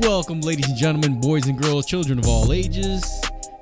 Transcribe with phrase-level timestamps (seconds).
[0.00, 3.04] Welcome, ladies and gentlemen, boys and girls, children of all ages,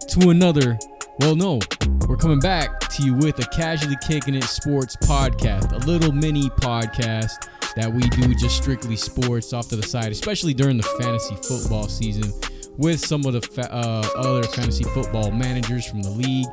[0.07, 0.79] to another.
[1.19, 1.59] Well, no,
[2.07, 6.49] we're coming back to you with a casually kicking it sports podcast, a little mini
[6.49, 11.35] podcast that we do just strictly sports off to the side, especially during the fantasy
[11.35, 12.33] football season,
[12.77, 16.47] with some of the fa- uh, other fantasy football managers from the league.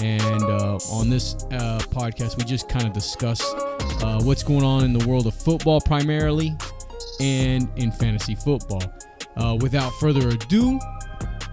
[0.00, 4.84] And uh, on this uh, podcast, we just kind of discuss uh, what's going on
[4.84, 6.56] in the world of football primarily
[7.20, 8.82] and in fantasy football.
[9.36, 10.78] Uh, without further ado,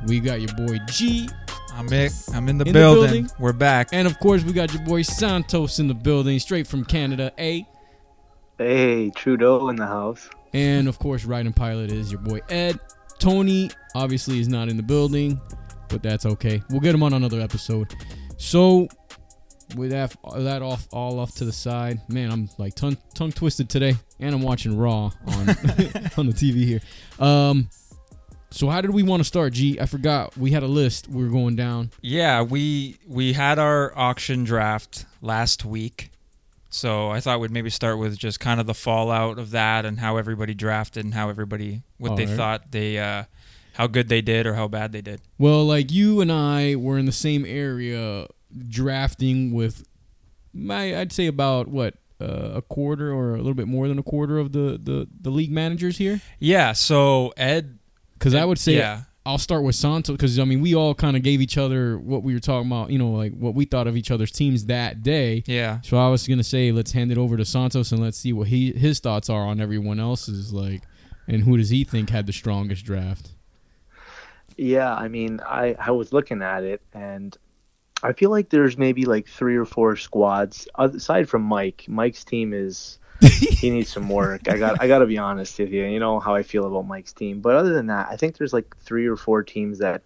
[0.08, 1.28] we got your boy G,
[1.74, 2.34] I'm Mick.
[2.36, 3.12] I'm in the, In the building.
[3.24, 3.30] building.
[3.40, 3.90] We're back.
[3.92, 7.32] and of course, we got your boy Santos in the building, straight from Canada.
[7.40, 7.66] A,
[8.58, 10.30] Hey, Trudeau in the house.
[10.54, 12.80] and of course, riding pilot is your boy Ed.
[13.20, 15.40] Tony obviously is not in the building,
[15.90, 16.62] but that's okay.
[16.70, 17.94] We'll get him on another episode.
[18.38, 18.88] So,
[19.76, 23.70] with that, that off all off to the side, man, I'm like tongue tongue twisted
[23.70, 25.50] today, and I'm watching Raw on
[26.18, 26.82] on the TV here.
[27.20, 27.70] Um,
[28.52, 29.54] so how did we want to start?
[29.54, 31.08] G, I forgot we had a list.
[31.08, 31.92] We were going down.
[32.02, 36.12] Yeah, we we had our auction draft last week.
[36.70, 40.00] So I thought we'd maybe start with just kind of the fallout of that and
[40.00, 42.38] how everybody drafted and how everybody what they Alright.
[42.38, 43.24] thought they uh
[43.74, 45.22] how good they did or how bad they did.
[45.38, 48.28] Well, like you and I were in the same area
[48.68, 49.86] drafting with
[50.54, 54.04] my I'd say about what uh, a quarter or a little bit more than a
[54.04, 56.22] quarter of the the, the league managers here.
[56.40, 57.80] Yeah, so Ed
[58.22, 59.02] Because I would say yeah.
[59.26, 62.22] I'll start with Santos because I mean we all kind of gave each other what
[62.22, 65.02] we were talking about, you know, like what we thought of each other's teams that
[65.02, 65.44] day.
[65.48, 65.82] Yeah.
[65.82, 68.48] So I was gonna say let's hand it over to Santos and let's see what
[68.48, 70.84] he his thoughts are on everyone else's like,
[71.28, 73.32] and who does he think had the strongest draft?
[74.56, 77.36] Yeah, I mean, I, I was looking at it and
[78.04, 81.86] I feel like there's maybe like three or four squads aside from Mike.
[81.88, 83.00] Mike's team is
[83.30, 84.50] he needs some work.
[84.50, 85.86] I got I got to be honest with you.
[85.86, 87.42] You know how I feel about Mike's team.
[87.42, 90.04] But other than that, I think there's like three or four teams that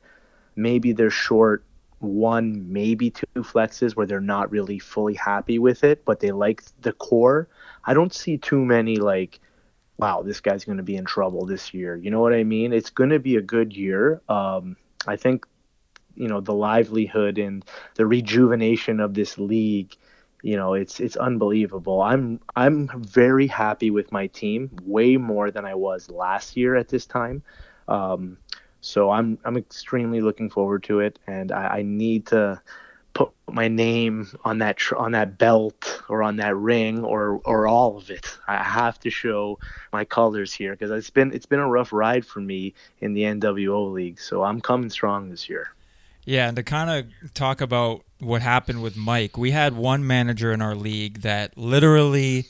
[0.56, 1.64] maybe they're short
[2.00, 6.64] one, maybe two flexes where they're not really fully happy with it, but they like
[6.82, 7.48] the core.
[7.86, 9.40] I don't see too many like
[9.98, 11.96] wow, this guy's going to be in trouble this year.
[11.96, 12.74] You know what I mean?
[12.74, 14.22] It's going to be a good year.
[14.28, 14.76] Um,
[15.08, 15.46] I think,
[16.16, 17.64] you know, the livelihood and
[17.96, 19.96] the rejuvenation of this league,
[20.46, 22.04] you know, it's it's unbelievable.
[22.04, 26.88] I'm I'm very happy with my team, way more than I was last year at
[26.88, 27.42] this time.
[27.88, 28.38] Um,
[28.80, 32.62] so I'm I'm extremely looking forward to it, and I, I need to
[33.16, 37.66] put my name on that tr- on that belt or on that ring or or
[37.66, 38.38] all of it.
[38.48, 39.58] I have to show
[39.92, 43.24] my colors here because it's been it's been a rough ride for me in the
[43.24, 44.20] NWO league.
[44.20, 45.70] So I'm coming strong this year.
[46.26, 50.52] Yeah, and to kind of talk about what happened with Mike, we had one manager
[50.52, 52.46] in our league that literally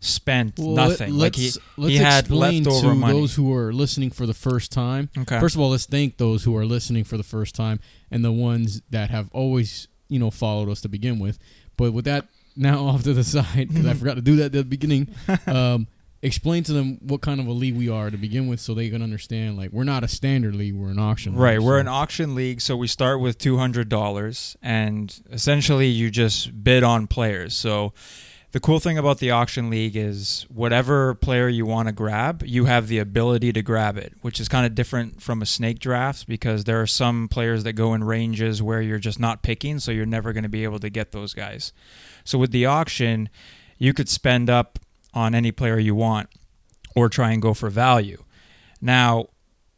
[0.00, 1.12] spent Well, nothing.
[1.12, 3.20] Let, like he, he had explain leftover to money.
[3.20, 5.10] those who are listening for the first time.
[5.16, 5.38] Okay.
[5.38, 7.80] First of all, let's thank those who are listening for the first time
[8.10, 11.38] and the ones that have always, you know, followed us to begin with.
[11.76, 12.26] But with that
[12.56, 15.08] now off to the side, because I forgot to do that at the beginning.
[15.46, 15.86] Um,
[16.22, 18.90] explain to them what kind of a league we are to begin with, so they
[18.90, 19.56] can understand.
[19.56, 21.32] Like, we're not a standard league; we're an auction.
[21.32, 21.40] League.
[21.40, 25.20] Right, league, we're so- an auction league, so we start with two hundred dollars, and
[25.30, 27.54] essentially you just bid on players.
[27.54, 27.92] So
[28.52, 32.64] the cool thing about the auction league is whatever player you want to grab, you
[32.64, 36.26] have the ability to grab it, which is kind of different from a snake draft
[36.26, 39.92] because there are some players that go in ranges where you're just not picking, so
[39.92, 41.72] you're never going to be able to get those guys.
[42.24, 43.28] So with the auction,
[43.78, 44.80] you could spend up
[45.14, 46.28] on any player you want
[46.94, 48.22] or try and go for value.
[48.80, 49.26] Now,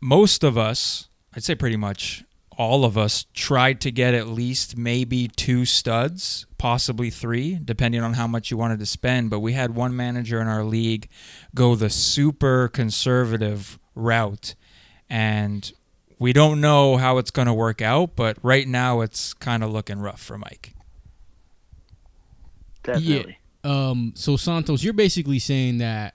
[0.01, 2.25] most of us, I'd say pretty much
[2.59, 8.15] all of us, tried to get at least maybe two studs, possibly three, depending on
[8.15, 9.31] how much you wanted to spend.
[9.31, 11.09] But we had one manager in our league
[11.55, 14.55] go the super conservative route.
[15.09, 15.73] And
[16.19, 19.71] we don't know how it's going to work out, but right now it's kind of
[19.71, 20.75] looking rough for Mike.
[22.83, 23.39] Definitely.
[23.65, 26.15] Um, so Santos, you're basically saying that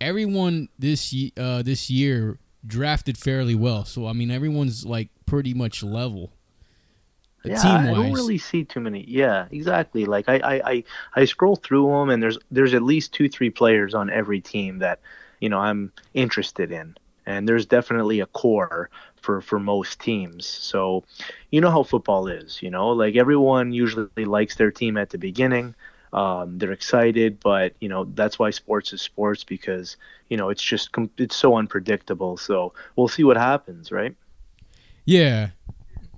[0.00, 3.84] everyone this uh, this year drafted fairly well.
[3.84, 6.32] So I mean, everyone's like pretty much level.
[7.44, 9.04] Yeah, team I don't really see too many.
[9.06, 10.06] Yeah, exactly.
[10.06, 10.84] Like I, I, I,
[11.14, 14.78] I scroll through them, and there's there's at least two, three players on every team
[14.78, 15.00] that
[15.40, 16.96] you know I'm interested in,
[17.26, 20.46] and there's definitely a core for for most teams.
[20.46, 21.04] So,
[21.50, 22.62] you know how football is.
[22.62, 25.74] You know, like everyone usually likes their team at the beginning.
[26.14, 29.96] Um, they're excited, but you know that's why sports is sports because
[30.28, 32.36] you know it's just com- it's so unpredictable.
[32.36, 34.14] So we'll see what happens, right?
[35.04, 35.50] Yeah,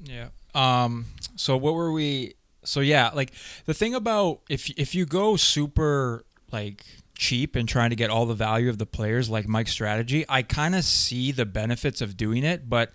[0.04, 0.28] Yeah.
[0.54, 1.06] Um.
[1.36, 2.34] So what were we?
[2.62, 3.32] So yeah, like
[3.64, 6.84] the thing about if if you go super like
[7.16, 10.42] cheap and trying to get all the value of the players like Mike's strategy, I
[10.42, 12.68] kind of see the benefits of doing it.
[12.68, 12.92] But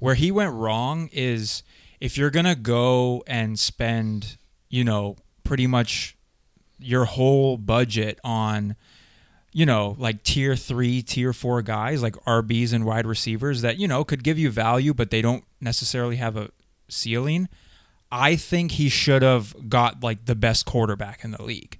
[0.00, 1.62] where he went wrong is
[2.00, 4.36] if you're going to go and spend,
[4.68, 6.16] you know, pretty much
[6.80, 8.76] your whole budget on,
[9.52, 13.86] you know, like tier three, tier four guys, like RBs and wide receivers that, you
[13.88, 16.50] know, could give you value, but they don't necessarily have a
[16.88, 17.48] ceiling.
[18.12, 21.78] I think he should have got like the best quarterback in the league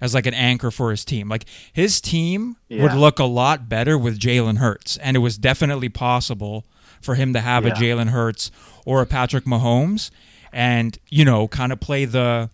[0.00, 1.28] as like an anchor for his team.
[1.28, 2.82] Like his team Yeah.
[2.82, 6.64] would look a lot better with Jalen Hurts, and it was definitely possible
[7.00, 8.50] for him to have a Jalen Hurts
[8.84, 10.10] or a Patrick Mahomes,
[10.52, 12.50] and you know, kind of play the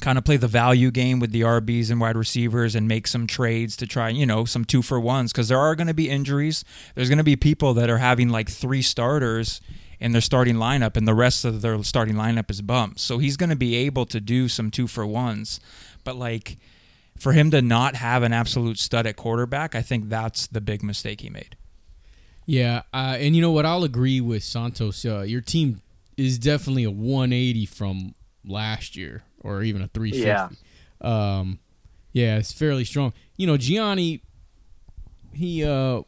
[0.00, 3.26] kind of play the value game with the RBs and wide receivers and make some
[3.26, 6.10] trades to try, you know, some two for ones because there are going to be
[6.10, 6.64] injuries.
[6.94, 9.60] There's going to be people that are having like three starters
[9.98, 13.02] in their starting lineup and the rest of their starting lineup is bumps.
[13.02, 15.60] So he's going to be able to do some two for ones.
[16.04, 16.56] But like
[17.18, 20.82] for him to not have an absolute stud at quarterback, I think that's the big
[20.82, 21.56] mistake he made.
[22.46, 23.64] Yeah, uh, and you know what?
[23.64, 25.04] I'll agree with Santos.
[25.04, 25.82] Uh, your team
[26.16, 28.14] is definitely a 180 from
[28.44, 30.26] last year, or even a 350.
[30.26, 30.48] Yeah.
[31.00, 31.58] Um,
[32.12, 33.12] yeah, it's fairly strong.
[33.36, 34.22] You know, Gianni,
[35.32, 36.02] he uh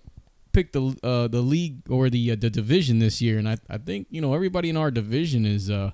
[0.52, 3.78] picked the uh the league or the uh, the division this year, and I I
[3.78, 5.92] think you know everybody in our division is uh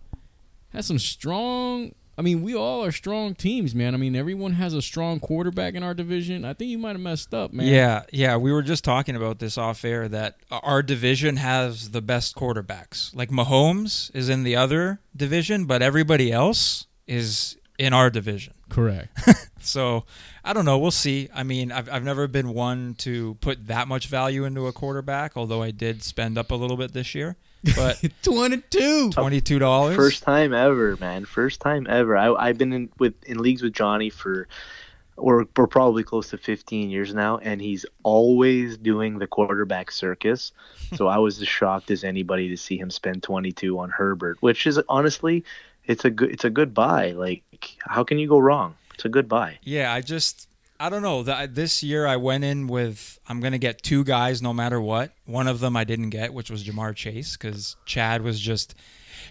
[0.70, 1.92] has some strong.
[2.16, 3.94] I mean, we all are strong teams, man.
[3.94, 6.44] I mean, everyone has a strong quarterback in our division.
[6.44, 7.68] I think you might have messed up, man.
[7.68, 8.36] Yeah, yeah.
[8.36, 13.14] We were just talking about this off air that our division has the best quarterbacks.
[13.14, 18.54] Like Mahomes is in the other division, but everybody else is in our division.
[18.68, 19.18] correct.
[19.60, 20.04] So
[20.44, 20.78] I don't know.
[20.78, 21.28] We'll see.
[21.34, 25.32] I mean, I've, I've never been one to put that much value into a quarterback,
[25.36, 27.36] although I did spend up a little bit this year.
[27.76, 29.10] But 22.
[29.10, 29.96] twenty-two dollars.
[29.96, 31.24] First time ever, man.
[31.26, 32.16] First time ever.
[32.16, 34.48] I, I've been in with in leagues with Johnny for,
[35.16, 40.52] we're, we're probably close to 15 years now, and he's always doing the quarterback circus.
[40.94, 44.66] so I was as shocked as anybody to see him spend 22 on Herbert, which
[44.66, 45.44] is honestly,
[45.88, 47.12] it's a good it's a good buy.
[47.12, 47.42] Like,
[47.80, 48.76] how can you go wrong?
[48.94, 49.58] It's a good buy.
[49.62, 50.48] Yeah, I just
[50.78, 51.22] I don't know.
[51.22, 55.12] This year I went in with I'm gonna get two guys no matter what.
[55.24, 58.74] One of them I didn't get, which was Ja'Marr Chase, because Chad was just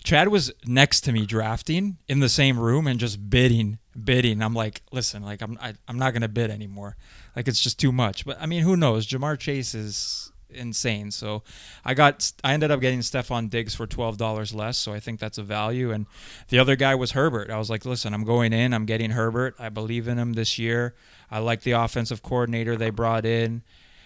[0.04, 4.42] Chad was next to me drafting in the same room and just bidding, bidding.
[4.42, 6.98] I'm like, listen, like I'm I, I'm not gonna bid anymore.
[7.36, 8.26] Like it's just too much.
[8.26, 9.08] But I mean, who knows?
[9.08, 11.12] Ja'Marr Chase is insane.
[11.12, 11.44] So
[11.84, 14.78] I got I ended up getting Stefon Diggs for twelve dollars less.
[14.78, 15.92] So I think that's a value.
[15.92, 16.06] And
[16.50, 17.50] the other guy was Herbert.
[17.50, 18.74] I was like, listen, I'm going in.
[18.74, 19.56] I'm getting Herbert.
[19.60, 20.96] I believe in him this year.
[21.30, 23.64] I like the offensive coordinator they brought in.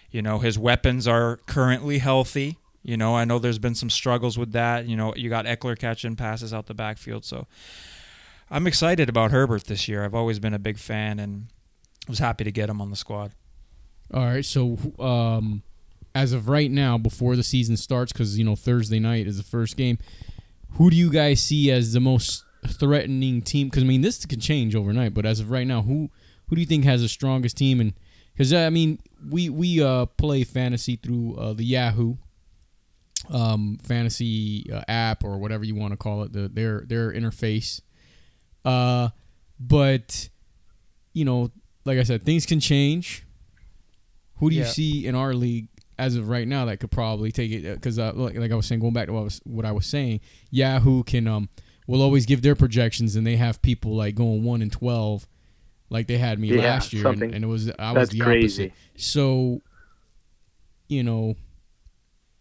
[0.09, 2.57] You know, his weapons are currently healthy.
[2.83, 4.87] You know, I know there's been some struggles with that.
[4.87, 7.23] You know, you got Ekeler catching passes out the backfield.
[7.23, 7.47] So
[8.49, 10.03] I'm excited about Herbert this year.
[10.03, 11.47] I've always been a big fan and
[12.07, 13.33] was happy to get him on the squad.
[14.13, 15.63] All right, so um,
[16.13, 19.43] as of right now, before the season starts, because you know Thursday night is the
[19.43, 19.97] first game,
[20.73, 23.67] who do you guys see as the most threatening team?
[23.67, 26.09] Because I mean, this can change overnight, but as of right now, who
[26.47, 27.79] who do you think has the strongest team?
[27.79, 27.93] And
[28.33, 28.99] because I mean,
[29.29, 32.15] we we uh, play fantasy through uh, the Yahoo
[33.29, 37.81] um, fantasy uh, app or whatever you want to call it, the, their their interface.
[38.65, 39.09] Uh,
[39.59, 40.29] but
[41.13, 41.51] you know,
[41.85, 43.25] like I said, things can change.
[44.37, 45.67] Who do you see in our league
[46.01, 47.63] as of right now that could probably take it?
[47.75, 49.71] Because uh, like, like I was saying, going back to what I was what I
[49.71, 51.49] was saying, Yahoo can um
[51.87, 55.27] will always give their projections, and they have people like going one and twelve,
[55.89, 58.21] like they had me Yeah, last year, and, and it was I was That's the
[58.21, 58.63] crazy.
[58.65, 58.73] opposite.
[58.95, 59.61] So,
[60.87, 61.35] you know,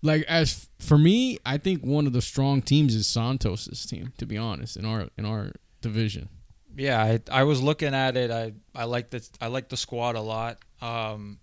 [0.02, 4.12] like as for me, I think one of the strong teams is Santos's team.
[4.18, 6.28] To be honest, in our in our division.
[6.76, 8.30] Yeah, I, I was looking at it.
[8.30, 10.58] I I like the I like the squad a lot.
[10.80, 11.38] Um,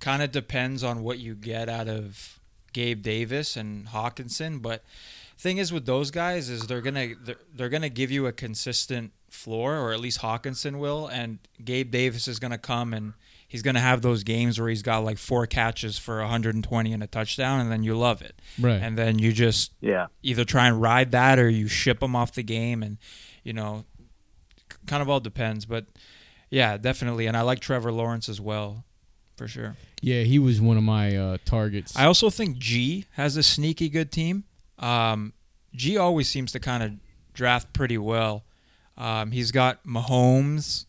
[0.00, 2.38] kind of depends on what you get out of
[2.72, 4.82] Gabe Davis and Hockenson, but
[5.38, 9.12] thing is with those guys is they're gonna they're, they're gonna give you a consistent
[9.30, 13.14] floor, or at least Hockenson will, and Gabe Davis is gonna come and
[13.46, 17.06] he's gonna have those games where he's got like four catches for 120 and a
[17.06, 18.80] touchdown, and then you love it, Right.
[18.82, 20.06] and then you just Yeah.
[20.22, 22.98] either try and ride that or you ship them off the game and
[23.44, 23.84] you know
[24.86, 25.86] kind of all depends but
[26.50, 28.84] yeah definitely and i like trevor lawrence as well
[29.36, 31.96] for sure yeah, he was one of my uh, targets.
[31.96, 34.44] i also think g has a sneaky good team
[34.78, 35.32] um,
[35.74, 36.92] g always seems to kind of
[37.32, 38.44] draft pretty well
[38.96, 40.86] um, he's got mahomes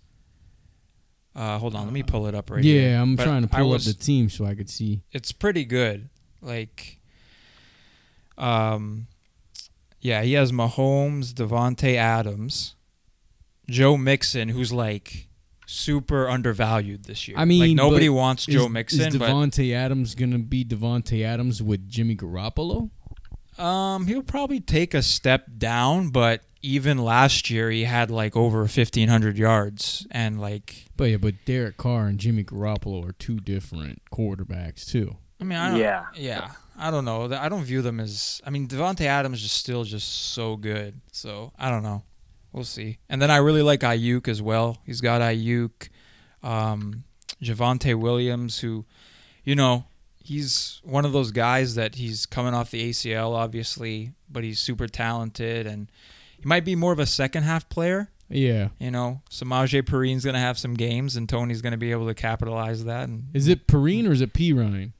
[1.35, 3.41] uh, hold on let me pull it up right yeah, here Yeah, I'm But trying
[3.41, 5.01] to pull was- up the team so I could see.
[5.11, 6.07] it's pretty good.
[6.41, 6.99] Like,
[8.37, 9.07] um,
[9.99, 12.75] yeah, he has Mahomes, Davante Adams,
[13.69, 15.27] Joe Mixon, who's like
[15.65, 17.37] super undervalued this year.
[17.37, 21.23] I mean, like nobody but wants Joe is, Mixon, Is but Adams gonna be Davante
[21.23, 22.89] Adams with Jimmy Garoppolo?
[23.57, 26.09] um, he'll probably take a step down.
[26.09, 30.85] But even last year, he had like over fifteen hundred yards and like.
[30.97, 35.17] But yeah, but Derek Carr and Jimmy Garoppolo are two different quarterbacks too.
[35.39, 36.05] I mean, I don't, Yeah.
[36.15, 36.51] yeah.
[36.77, 37.31] I don't know.
[37.33, 38.41] I don't view them as.
[38.45, 40.99] I mean, Davante Adams is still just so good.
[41.11, 42.03] So I don't know.
[42.55, 42.99] We'll see.
[43.09, 44.77] And then I really like Aiyuk as well.
[44.85, 45.89] He's got Aiyuk,
[46.41, 47.03] um,
[47.43, 48.85] Javonte Williams, who,
[49.43, 49.83] you know,
[50.23, 54.87] he's one of those guys that he's coming off the ACL, obviously, but he's super
[54.87, 55.91] talented and
[56.39, 58.09] he might be more of a second half player.
[58.29, 58.69] Yeah.
[58.79, 62.07] You know, Samaje Perine's going to have some games, and Tony's going to be able
[62.07, 63.09] to capitalize that.
[63.09, 64.93] And Is it Perine or is it P Ryan?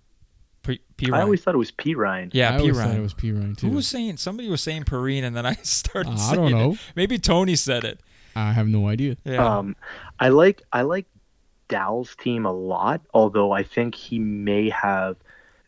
[0.65, 0.81] P.
[0.97, 1.07] P.
[1.07, 1.21] I Ryan.
[1.21, 2.29] I always thought it was P Ryan.
[2.33, 2.61] yeah, I P.
[2.61, 2.89] always Ryan.
[2.89, 3.67] thought it was P Ryan too.
[3.69, 4.17] Who was saying?
[4.17, 6.13] Somebody was saying Perine, and then I started.
[6.13, 6.55] Uh, I don't it.
[6.55, 6.77] know.
[6.95, 7.99] Maybe Tony said it.
[8.35, 9.15] I have no idea.
[9.23, 9.57] Yeah.
[9.57, 9.75] Um,
[10.19, 11.05] I like I like
[11.67, 15.15] Dow's team a lot, although I think he may have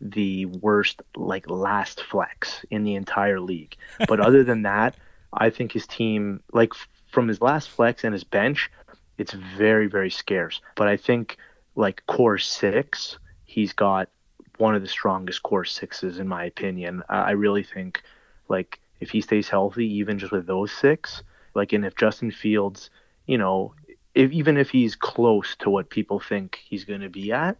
[0.02, 3.76] the worst like last flex in the entire league.
[4.08, 4.96] But other than that,
[5.34, 6.74] I think his team like
[7.12, 8.70] from his last flex and his bench,
[9.18, 10.62] it's very very scarce.
[10.76, 11.38] But I think
[11.76, 14.10] like core six, he's got
[14.58, 17.04] one of the strongest core sixes in my opinion.
[17.10, 18.02] I really think
[18.50, 21.24] like if he stays healthy, even just with those six,
[21.54, 22.90] like and if Justin Fields,
[23.26, 23.74] you know,
[24.16, 27.58] if even if he's close to what people think he's going to be at,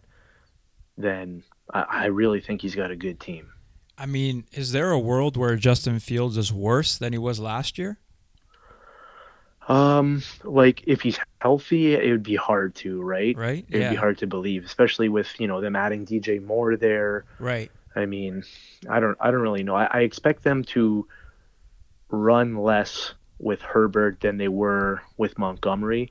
[0.96, 3.50] then I, I really think he's got a good team.
[3.96, 7.78] I mean, is there a world where Justin Fields is worse than he was last
[7.78, 7.98] year?
[9.68, 13.36] Um, like if he's healthy, it would be hard to, right?
[13.36, 13.64] Right.
[13.68, 13.90] It'd yeah.
[13.90, 17.26] be hard to believe, especially with you know them adding DJ Moore there.
[17.38, 17.70] Right.
[17.94, 18.44] I mean,
[18.88, 19.74] I don't, I don't really know.
[19.74, 21.06] I, I expect them to
[22.10, 26.10] run less with Herbert than they were with Montgomery,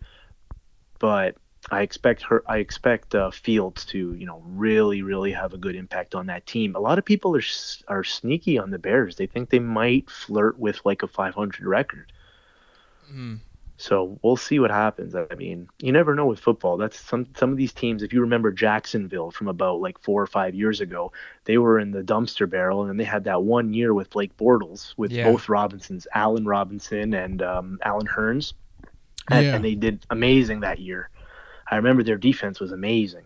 [0.99, 1.35] but
[1.71, 5.75] I expect her, I expect uh, Fields to, you know, really, really have a good
[5.75, 6.75] impact on that team.
[6.75, 7.43] A lot of people are
[7.87, 9.15] are sneaky on the Bears.
[9.15, 12.11] They think they might flirt with like a 500 record.
[13.11, 13.39] Mm.
[13.79, 15.13] So we'll see what happens.
[15.15, 16.77] I mean, you never know with football.
[16.77, 18.01] That's some some of these teams.
[18.01, 21.11] If you remember Jacksonville from about like four or five years ago,
[21.45, 24.35] they were in the dumpster barrel, and then they had that one year with Blake
[24.35, 25.31] Bortles, with Yeah.
[25.31, 28.53] both Robinsons, Allen Robinson and um, Allen Hurns,
[29.29, 29.55] and, Yeah.
[29.55, 31.09] and they did amazing that year.
[31.69, 33.25] I remember their defense was amazing.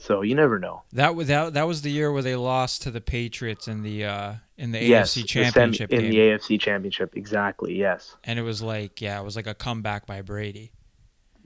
[0.00, 0.82] So you never know.
[0.92, 4.04] That was that, that was the year where they lost to the Patriots in the
[4.04, 7.74] uh, in the yes, AFC the semi- Championship in game, the AFC Championship, exactly.
[7.76, 8.14] Yes.
[8.24, 10.70] and it was like yeah, it was like a comeback by Brady.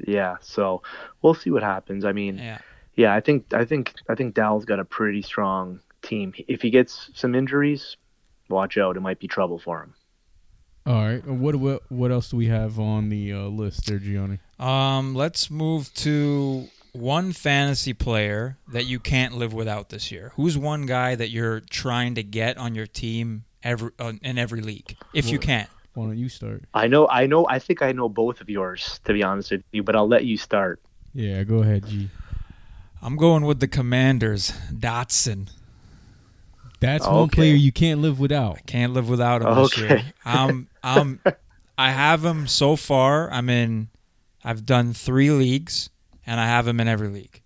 [0.06, 0.36] Yeah.
[0.40, 0.82] So
[1.22, 2.04] we'll see what happens.
[2.04, 2.58] I mean, Yeah.
[2.94, 6.34] yeah, I think I think I think Dow's got a pretty strong team.
[6.48, 7.96] If he gets some injuries,
[8.50, 8.96] watch out.
[8.96, 9.94] It might be trouble for him.
[10.84, 11.24] All right.
[11.26, 14.40] What what what else do we have on the uh, list there, Gianni?
[14.58, 20.32] Um, let's move to one fantasy player that you can't live without this year.
[20.36, 24.60] Who's one guy that you're trying to get on your team every uh, in every
[24.60, 25.66] league, if you Well- can?
[25.94, 26.64] Why don't you start?
[26.72, 29.62] I know I know I think I know both of yours to be honest with
[29.72, 30.80] you, but I'll let you start.
[31.12, 32.08] Yeah, go ahead, G.
[33.02, 35.50] I'm going with the Commanders, Dotson.
[36.80, 38.66] That's one player you can't live without.
[38.66, 40.02] Can't live without him this year.
[40.24, 41.34] I'm, Um, um,
[41.76, 43.30] I have him so far.
[43.30, 43.88] I'm in.
[44.42, 45.90] I've done three leagues,
[46.26, 47.42] and I have him in every league.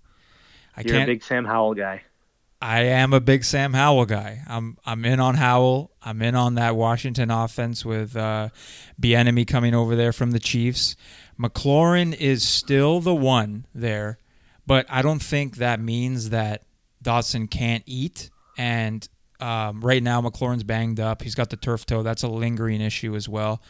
[0.77, 1.09] I You're can't.
[1.09, 2.03] a big Sam Howell guy.
[2.61, 4.43] I am a big Sam Howell guy.
[4.47, 5.91] I'm I'm in on Howell.
[6.03, 8.49] I'm in on that Washington offense with uh,
[9.01, 10.97] Bieniemy coming over there from the Chiefs.
[11.39, 14.19] McLaurin is still the one there,
[14.67, 16.63] but I don't think that means that
[17.05, 18.31] Dotson can't eat.
[18.57, 19.07] And
[19.39, 21.23] um, right now, McLaurin's banged up.
[21.23, 22.03] He's got the turf toe.
[22.03, 23.61] That's a lingering issue as well.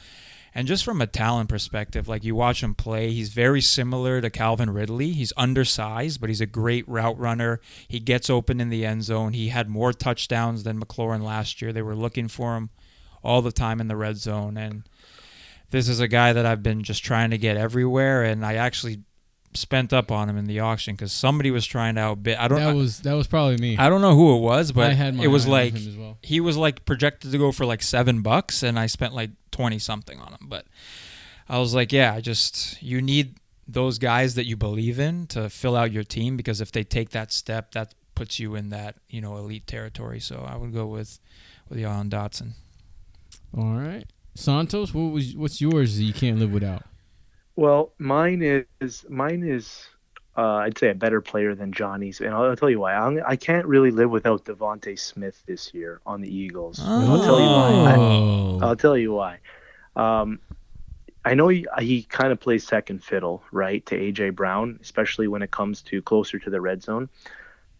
[0.56, 4.30] And just from a talent perspective, like you watch him play, he's very similar to
[4.30, 5.12] Calvin Ridley.
[5.12, 7.60] He's undersized, but he's a great route runner.
[7.86, 9.34] He gets open in the end zone.
[9.34, 11.74] He had more touchdowns than McLaurin last year.
[11.74, 12.70] They were looking for him
[13.22, 14.56] all the time in the red zone.
[14.56, 14.84] And
[15.72, 18.22] this is a guy that I've been just trying to get everywhere.
[18.22, 19.02] And I actually
[19.52, 22.36] spent up on him in the auction because somebody was trying to outbid.
[22.36, 22.60] I don't.
[22.60, 23.76] That was that was probably me.
[23.76, 26.18] I don't know who it was, but I had it was like well.
[26.22, 29.78] he was like projected to go for like seven bucks, and I spent like twenty
[29.78, 30.46] something on him.
[30.48, 30.66] But
[31.48, 33.36] I was like, yeah, I just you need
[33.66, 37.10] those guys that you believe in to fill out your team because if they take
[37.10, 40.20] that step, that puts you in that you know elite territory.
[40.20, 41.18] So I would go with
[41.68, 42.52] with Jahan Dotson.
[43.56, 44.92] All right, Santos.
[44.92, 46.82] What was what's yours that you can't live without?
[47.56, 48.42] Well, mine
[48.80, 49.86] is mine is
[50.36, 52.94] uh, I'd say a better player than Johnny's, and I'll, I'll tell you why.
[52.94, 56.80] I'm, I can't really live without DeVonta Smith this year on the Eagles.
[56.84, 57.92] I'll tell you why.
[57.92, 58.58] I- Oh.
[58.62, 59.38] I'll tell you why.
[59.96, 60.40] Um,
[61.24, 65.42] I know he, he kind of plays second fiddle, right, to AJ Brown, especially when
[65.42, 67.08] it comes to closer to the red zone.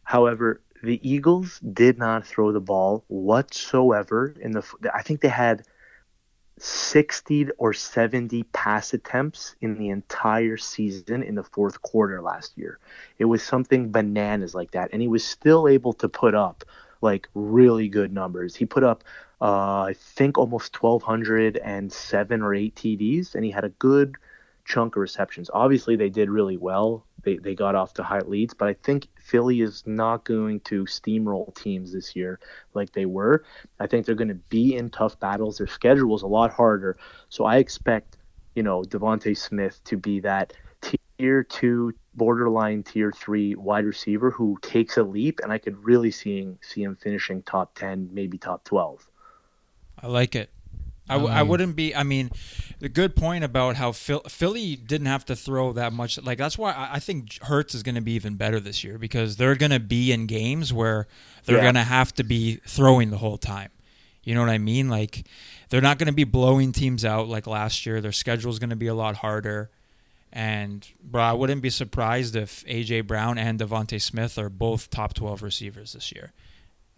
[0.03, 4.65] However, the Eagles did not throw the ball whatsoever in the.
[4.93, 5.63] I think they had
[6.59, 12.79] 60 or 70 pass attempts in the entire season in the fourth quarter last year.
[13.19, 16.65] It was something bananas like that, and he was still able to put up
[17.03, 18.57] like really good numbers.
[18.57, 19.05] He put up,
[19.41, 24.17] uh, I think, almost 1,207 or eight TDs, and he had a good
[24.65, 25.51] chunk of receptions.
[25.53, 27.06] Obviously, they did really well.
[27.27, 30.85] They, they got off to high leads, but I think Philly is not going to
[30.85, 32.39] steamroll teams this year
[32.73, 33.45] like they were.
[33.81, 35.59] I think they're going to be in tough battles.
[35.59, 36.97] Their schedule is a lot harder.
[37.29, 38.17] So I expect,
[38.55, 40.53] you know, DeVonta Smith to be that
[41.19, 46.13] tier two, borderline tier three wide receiver who takes a leap, and I could really
[46.13, 49.05] seeing see him finishing top ten, maybe top twelve.
[50.01, 50.51] I like it.
[51.09, 51.95] I, w- I um, wouldn't be.
[51.95, 52.31] I mean,
[52.81, 56.21] the good point about how Phil- Philly didn't have to throw that much.
[56.23, 58.99] Like that's why I, I think Hurts is going to be even better this year
[58.99, 61.07] because they're going to be in games where
[61.45, 61.63] they're Yeah.
[61.63, 63.71] going to have to be throwing the whole time.
[64.25, 64.89] You know what I mean?
[64.89, 65.25] Like
[65.69, 68.01] they're not going to be blowing teams out like last year.
[68.01, 69.71] Their schedule is going to be a lot harder.
[70.33, 75.15] And bro, I wouldn't be surprised if AJ Brown and DeVonta Smith are both top
[75.15, 76.33] twelve receivers this year.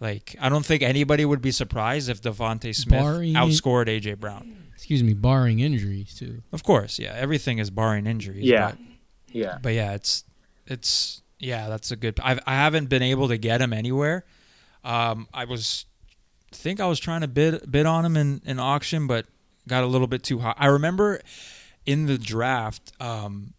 [0.00, 4.55] Like I don't think anybody would be surprised if DeVonta Smith Barring- outscored AJ Brown.
[4.75, 6.43] Excuse me, barring injuries too.
[6.52, 7.12] Of course, yeah.
[7.17, 8.45] Everything is barring injuries.
[8.45, 8.71] Yeah.
[8.71, 8.78] But,
[9.35, 9.59] Yeah.
[9.61, 10.25] but yeah, it's
[10.67, 12.19] it's yeah, that's a good.
[12.23, 14.25] I've, I haven't been able to get him anywhere.
[14.85, 15.85] Um, I was
[16.52, 19.26] think I was trying to bid bid on him in an auction, but
[19.67, 20.55] got a little bit too high.
[20.57, 21.21] I remember
[21.85, 23.55] in the draft, um,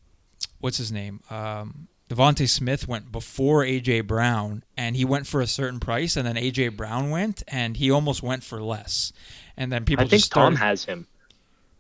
[0.60, 1.20] what's his name?
[1.30, 6.28] Um, DeVonta Smith went before AJ Brown, and he went for a certain price, and
[6.28, 9.14] then AJ Brown went, and he almost went for less.
[9.56, 11.08] And then people I think just Tom started- has him,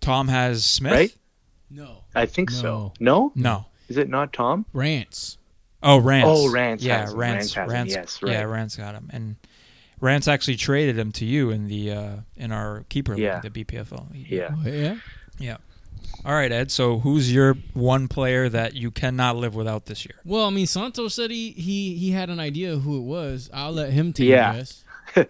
[0.01, 1.15] Tom has Smith, right?
[1.71, 2.03] No.
[2.13, 2.57] I think No.
[2.57, 2.93] so.
[2.99, 3.31] No?
[3.35, 3.65] No.
[3.87, 4.65] Is it not Tom?
[4.71, 5.37] Rants.
[5.81, 6.27] Oh, Rance.
[6.29, 7.17] Oh, Rance Yeah, has him.
[7.19, 7.55] Rance.
[7.57, 8.41] Rance has him, yes, Yeah.
[8.43, 9.35] Rance got him, and
[9.99, 13.35] Rance actually traded him to you in the uh, in our keeper Yeah.
[13.41, 14.07] league, the BPFL.
[14.13, 14.49] Yeah.
[14.55, 14.95] Oh, yeah.
[15.39, 15.57] Yeah.
[16.25, 16.69] All right, Ed.
[16.71, 20.19] So, who's your one player that you cannot live without this year?
[20.25, 23.49] Well, I mean, Santos said he he he had an idea of who it was.
[23.53, 24.53] I'll let him take Yeah.
[24.53, 24.83] a guess.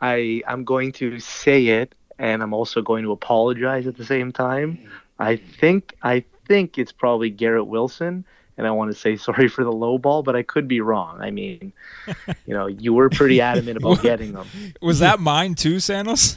[0.00, 4.32] I I'm going to say it, and I'm also going to apologize at the same
[4.32, 4.78] time.
[5.18, 8.24] I think I think it's probably Garrett Wilson,
[8.58, 11.20] and I want to say sorry for the low ball, but I could be wrong.
[11.20, 11.72] I mean,
[12.46, 14.46] you know, you were pretty adamant about getting them.
[14.80, 16.36] Was that mine too, Santos?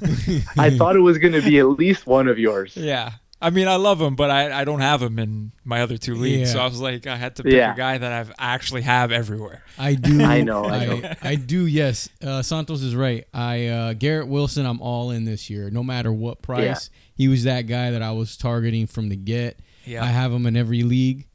[0.58, 2.76] I thought it was going to be at least one of yours.
[2.78, 3.14] yeah.
[3.46, 6.16] I mean, I love him, but I, I don't have him in my other two
[6.16, 6.52] leagues.
[6.52, 7.74] So I was like, I had to pick Yeah.
[7.74, 9.64] a guy that I've actually have everywhere.
[9.78, 10.22] I do.
[10.24, 11.14] I know, I I, know.
[11.22, 11.66] I do.
[11.68, 13.26] Yes, uh, Santos is right.
[13.34, 14.66] I uh, Garrett Wilson.
[14.66, 16.90] I'm all in this year, no matter what price.
[17.14, 19.60] He was that guy that I was targeting from the get.
[19.86, 20.04] Yeah.
[20.04, 21.28] I have him in every league.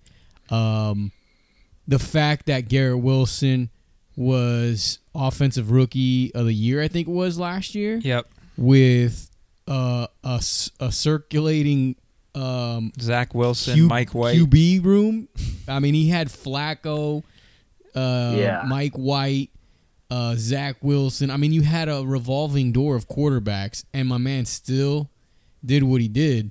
[0.51, 1.13] Um,
[1.87, 3.71] the fact that Garrett Wilson
[4.17, 8.29] was offensive rookie of the year, I think it was last year, Yep.
[8.57, 9.31] with
[9.69, 11.97] uh, a, s- a circulating
[12.35, 14.39] um, Zach Wilson, Q- Mike White.
[14.39, 15.29] QB room.
[15.69, 17.23] I mean, he had Flacco,
[17.95, 18.63] uh, Yeah.
[18.69, 19.51] Mike White,
[20.11, 21.31] uh, Zach Wilson.
[21.31, 25.11] I mean, you had a revolving door of quarterbacks, and my man still
[25.65, 26.51] did what he did.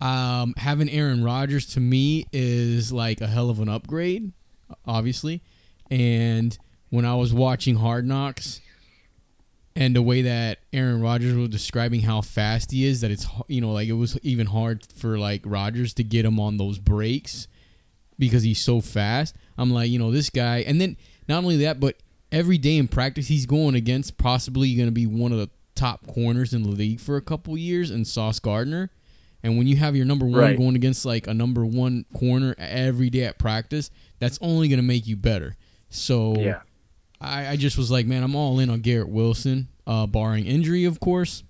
[0.00, 4.32] Um, having Aaron Rodgers to me is like a hell of an upgrade,
[4.84, 5.42] obviously.
[5.90, 6.56] And
[6.90, 8.60] when I was watching Hard Knocks,
[9.74, 13.60] and the way that Aaron Rodgers was describing how fast he is, that it's you
[13.60, 17.48] know like it was even hard for like Rodgers to get him on those breaks
[18.18, 19.36] because he's so fast.
[19.58, 20.96] I'm like, you know, this guy, and then
[21.28, 21.96] not only that, but
[22.30, 26.06] every day in practice he's going against possibly going to be one of the top
[26.06, 28.90] corners in the league for a couple years, and Sauce Gardner.
[29.42, 30.56] And when you have your number one Right.
[30.56, 34.84] going against like a number one corner every day at practice, that's only going to
[34.84, 35.56] make you better.
[35.90, 36.60] So Yeah.
[37.22, 40.84] I, I just was like, man, I'm all in on Garrett Wilson, uh, barring injury,
[40.84, 41.44] of course.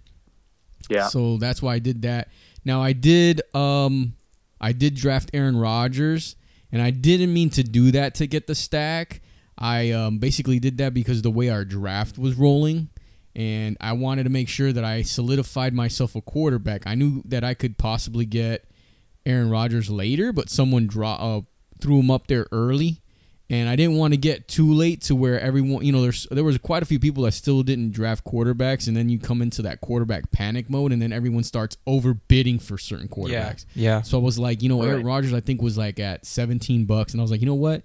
[0.88, 1.08] Yeah.
[1.08, 2.28] So that's why I did that.
[2.64, 4.14] Now I did, um,
[4.60, 6.36] I did draft Aaron Rodgers,
[6.70, 9.20] and I didn't mean to do that to get the stack.
[9.58, 12.88] I um, basically did that because the way our draft was rolling,
[13.34, 16.86] and I wanted to make sure that I solidified myself a quarterback.
[16.86, 18.68] I knew that I could possibly get
[19.26, 21.40] Aaron Rodgers later, but someone draw uh,
[21.80, 23.01] threw him up there early,
[23.50, 26.44] and I didn't want to get too late to where everyone, you know, there's there
[26.44, 29.62] was quite a few people that still didn't draft quarterbacks, and then you come into
[29.62, 33.66] that quarterback panic mode, and then everyone starts overbidding for certain quarterbacks.
[33.74, 33.96] Yeah.
[33.96, 34.02] yeah.
[34.02, 35.04] So I was like, you know, Aaron Right.
[35.04, 37.82] Rodgers I think was like at 17 bucks, and I was like, you know what?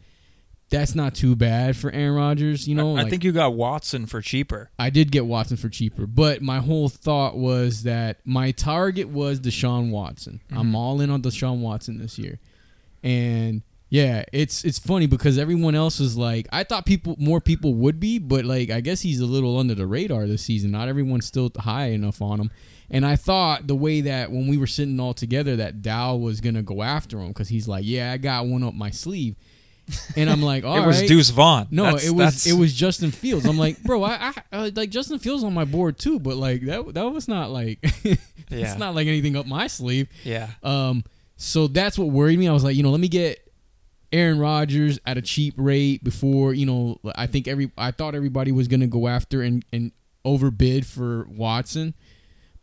[0.69, 2.67] that's not too bad for Aaron Rodgers.
[2.67, 4.69] You know, I like, think you got Watson for cheaper.
[4.77, 9.39] I did get Watson for cheaper, but my whole thought was that my target was
[9.39, 10.41] Deshaun Watson.
[10.51, 10.75] I'm mm-hmm.
[10.75, 12.39] all in on Deshaun Watson this year,
[13.01, 17.73] and yeah, it's it's funny because everyone else is like, I thought people more people
[17.75, 20.71] would be, but like I guess he's a little under the radar this season.
[20.71, 22.51] Not everyone's still high enough on him.
[22.89, 26.41] And I thought the way that when we were sitting all together that Dow was
[26.41, 29.35] gonna go after him because he's like, yeah, I got one up my sleeve,
[30.15, 31.01] and I'm like, all it was.
[31.03, 31.67] Deuce Vaughn.
[31.71, 33.45] No, That's- it was that's- it was Justin Fields.
[33.45, 36.61] I'm like, bro, I, I uh, like Justin Fields on my board too, but like
[36.61, 38.17] that that was not like Yeah.
[38.49, 40.07] it's not like anything up my sleeve.
[40.23, 40.49] yeah.
[40.63, 41.03] Um,
[41.37, 42.47] so that's what worried me.
[42.47, 43.46] I was like, you know, let me get
[44.11, 46.99] Aaron Rodgers at a cheap rate before you know.
[47.15, 49.91] I think every I thought everybody was gonna go after and and
[50.23, 51.93] overbid for Watson,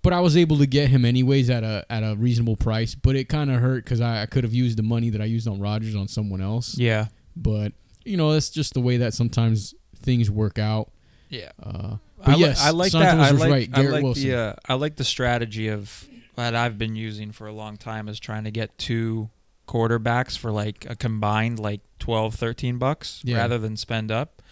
[0.03, 2.95] but I was able to get him anyways at a at a reasonable price.
[2.95, 5.27] But it kind of hurt because I, I could have used the money that I
[5.27, 6.79] used on Rodgers on someone else.
[6.79, 7.07] Yeah.
[7.37, 7.73] But
[8.05, 10.91] you know, that's just the way that sometimes things work out.
[11.29, 11.53] Yeah.
[11.63, 13.35] Uh, I, but li- yes, I like Santos that.
[13.35, 13.69] I like, right.
[13.73, 14.29] I like Wilson.
[14.29, 18.09] the uh, I like the strategy of that I've been using for a long time
[18.09, 19.31] is trying to get two
[19.66, 23.38] quarterbacks for like a combined like 12 13 bucks Yeah.
[23.38, 24.42] rather than spend up.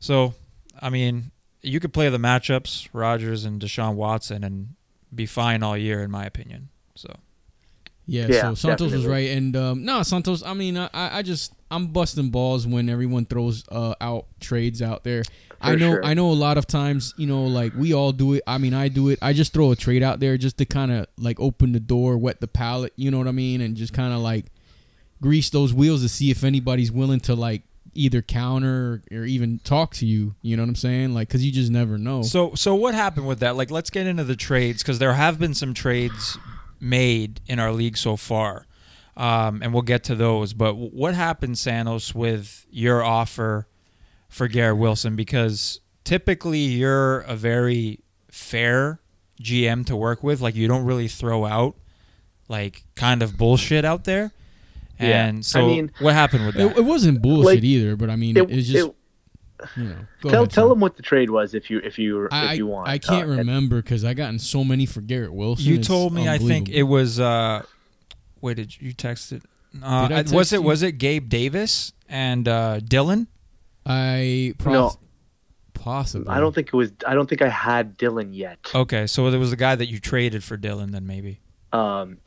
[0.00, 0.34] So,
[0.80, 1.30] I mean,
[1.62, 4.74] you could play the matchups Rodgers and Deshaun Watson and
[5.14, 6.68] be fine all year in my opinion.
[6.94, 7.14] So,
[8.06, 10.42] Yeah, Yeah, so Santos was right, and um, no, Santos.
[10.42, 15.04] I mean, I, I just I'm busting balls when everyone throws uh, out trades out
[15.04, 15.22] there.
[15.60, 16.04] I know, sure.
[16.04, 16.30] I know.
[16.30, 18.42] A lot of times, you know, like we all do it.
[18.46, 19.18] I mean, I do it.
[19.22, 22.18] I just throw a trade out there just to kind of like open the door,
[22.18, 22.92] wet the palate.
[22.96, 24.46] You know what I mean, and just kind of like
[25.22, 27.62] grease those wheels to see if anybody's willing to like
[27.94, 30.34] either counter or, or even talk to you.
[30.42, 31.14] You know what I'm saying?
[31.14, 32.22] Like, cause you just never know.
[32.22, 33.56] So so what happened with that?
[33.56, 36.36] Like let's get into the trades because there have been some trades
[36.80, 38.66] made in our league so far,
[39.16, 40.52] um, and we'll get to those.
[40.52, 43.66] But what happened, Santos, with your offer
[44.28, 45.16] for Garrett Wilson?
[45.16, 48.00] Because typically you're a very
[48.30, 49.00] fair
[49.40, 50.40] GM to work with.
[50.40, 51.76] Like you don't really throw out
[52.48, 54.32] like kind of bullshit out there.
[55.00, 55.26] Yeah.
[55.26, 56.72] And I so mean- what happened with that?
[56.72, 58.94] it, it wasn't bullshit Like, either, but I mean, It- was just it-
[59.76, 59.96] you know.
[60.20, 60.68] Tell ahead, tell Sam.
[60.70, 62.88] them what the trade was if you if you I, if you want.
[62.88, 65.64] I can't Uh, remember because I gotten so many for Garrett Wilson.
[65.64, 67.62] You told me I think it was uh
[68.44, 69.42] wait did you text it?
[69.82, 70.62] Uh, Did I was it you?
[70.62, 73.26] was it Gabe Davis and uh Dylan?
[73.84, 74.92] I No.
[75.72, 76.28] possibly.
[76.28, 76.92] I don't think it was.
[77.06, 78.58] I don't think I had Dylan yet.
[78.74, 81.40] Okay, so there was the guy that you traded for Dylan then maybe.
[81.72, 82.18] um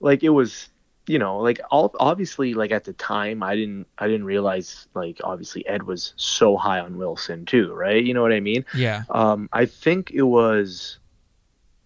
[0.00, 0.68] like it was
[1.06, 5.18] you know like all obviously like at the time i didn't i didn't realize like
[5.24, 9.04] obviously ed was so high on wilson too right you know what i mean Yeah.
[9.10, 10.98] um i think it was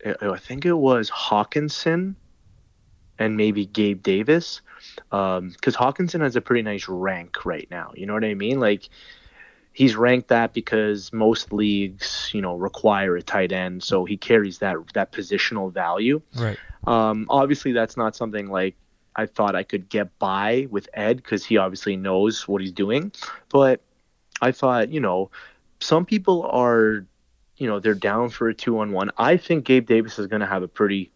[0.05, 2.17] i I think it was hockenson
[3.23, 4.61] and maybe gabe davis
[5.13, 8.61] um because hockenson has a pretty nice rank right now you know what i mean
[8.61, 8.89] like
[9.73, 14.59] he's ranked that because most leagues you know require a tight end so he carries
[14.59, 16.59] that that positional value Right.
[16.87, 18.75] um, obviously, that's not something like
[19.15, 23.13] I thought I could get by with Ed because he obviously knows what he's doing.
[23.51, 23.81] But
[24.41, 25.31] I thought, you know,
[25.81, 27.05] some people are,
[27.57, 29.11] you know, they're down for a two on one.
[29.17, 31.11] I think Gabe Davis is going to have a pretty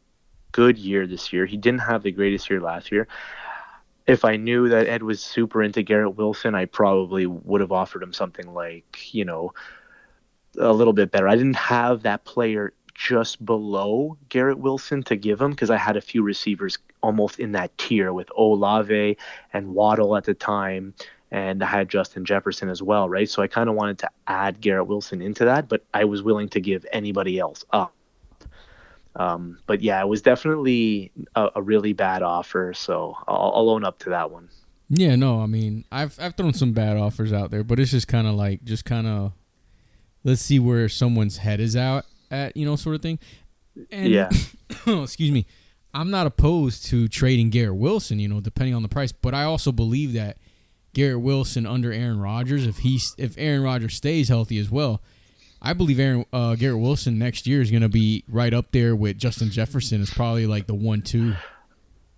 [0.56, 1.44] good year this year.
[1.44, 3.06] He didn't have the greatest year last year.
[4.06, 8.02] If I knew that Ed was super into Garrett Wilson, I probably would have offered
[8.02, 9.52] him something like, you know,
[10.58, 11.28] a little bit better.
[11.28, 15.98] I didn't have that player just below Garrett Wilson to give him because I had
[15.98, 19.18] a few receivers almost in that tier with Olave
[19.52, 20.94] and Waddle at the time,
[21.30, 23.28] and I had Justin Jefferson as well, right?
[23.28, 26.48] So I kind of wanted to add Garrett Wilson into that, but I was willing
[26.50, 27.92] to give anybody else up.
[29.16, 33.84] Um, but yeah, it was definitely a, a really bad offer, so I'll, I'll own
[33.84, 34.48] up to that one.
[34.88, 38.06] Yeah, no, I mean, I've I've thrown some bad offers out there, but it's just
[38.08, 39.32] kind of like just kind of
[40.22, 43.18] let's see where someone's head is out at, you know, sort of thing.
[43.90, 44.30] And Yeah.
[44.86, 45.46] excuse me.
[45.94, 49.44] I'm not opposed to trading Garrett Wilson, you know, depending on the price, but I
[49.44, 50.36] also believe that
[50.92, 55.00] Garrett Wilson under Aaron Rodgers, if he's if Aaron Rodgers stays healthy as well,
[55.62, 58.94] I believe Aaron uh, Garrett Wilson next year is going to be right up there
[58.94, 61.34] with Justin Jefferson as probably like the one-two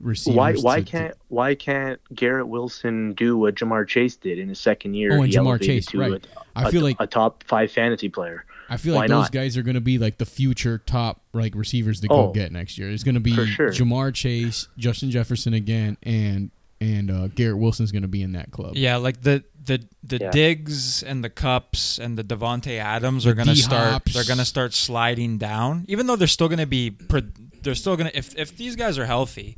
[0.01, 0.37] receiver.
[0.37, 4.95] Why why can't why can't Garrett Wilson do what Ja'Marr Chase did in his second
[4.95, 5.17] year?
[5.17, 6.13] Oh, and Ja'Marr Chase, to right.
[6.13, 8.45] A, I feel a- like- a top five fantasy player.
[8.71, 9.33] I feel Why like those not?
[9.33, 12.53] guys are going to be like the future top like receivers to Oh, go get
[12.53, 12.91] next year.
[12.91, 13.71] It's going to be sure.
[13.71, 18.51] Ja'Marr Chase, Justin Jefferson again, and and uh, Garrett Wilson's going to be in that
[18.51, 18.77] club.
[18.77, 20.31] Yeah, like the the the Yeah.
[20.31, 24.05] Diggs and the Kupps and the Davante Adams The are gonna start.
[24.07, 26.91] They're gonna start sliding down, even though they're still gonna be.
[26.91, 27.23] Pro-
[27.63, 29.57] they're still gonna if if these guys are healthy,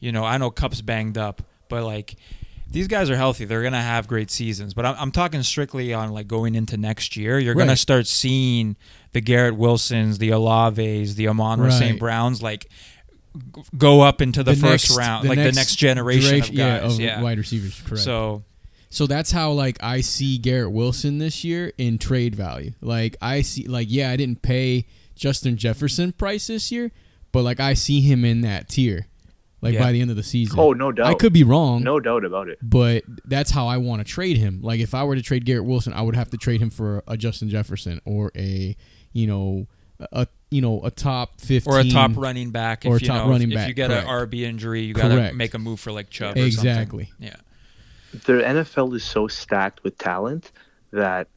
[0.00, 0.24] you know.
[0.24, 2.16] I know Kupp's banged up, but like
[2.68, 3.44] these guys are healthy.
[3.44, 4.74] They're gonna have great seasons.
[4.74, 7.38] But I'm, I'm talking strictly on like going into next year.
[7.38, 8.76] You're gonna start seeing
[9.12, 11.72] the Garrett Wilsons, the Olaves, the Amon Right.
[11.72, 11.98] St.
[11.98, 12.68] Browns like g-
[13.76, 17.00] go up into the, first next- round, like the next generation of duration- yeah, of
[17.00, 17.22] Yeah.
[17.22, 17.80] wide receivers.
[17.84, 18.02] Correct.
[18.04, 18.44] So
[18.88, 22.72] So that's how like I see Garrett Wilson this year in trade value.
[22.80, 26.92] Like I see like yeah, I didn't pay Justin Jefferson price this year,
[27.32, 29.06] but like I see him in that tier.
[29.62, 29.80] Like Yeah.
[29.84, 30.58] by the end of the season.
[30.60, 31.06] Oh, no doubt.
[31.06, 31.82] I could be wrong.
[31.82, 32.58] No doubt about it.
[32.62, 34.60] But that's how I want to trade him.
[34.62, 37.02] Like if I were to trade Garrett Wilson, I would have to trade him for
[37.08, 38.76] a Justin Jefferson or a,
[39.12, 39.66] you know,
[40.12, 42.84] a you know a top fifteen or a top running back.
[42.84, 44.06] If Or a you top know, running if, if back, you get correct.
[44.08, 46.36] an RB injury, you gotta make a move for like Chubb.
[46.36, 47.06] Or Exactly.
[47.06, 47.26] something.
[47.28, 47.36] Yeah.
[48.24, 50.52] The NFL is so stacked with talent
[50.92, 51.28] that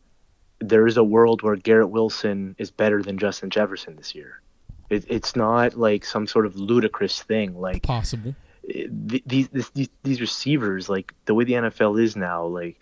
[0.59, 4.41] there is a world where Garrett Wilson is better than Justin Jefferson this year.
[4.89, 7.59] It, it's not like some sort of ludicrous thing.
[7.59, 8.35] Like possible.
[8.67, 12.79] th- these this, these these receivers, like the way the NFL is now, like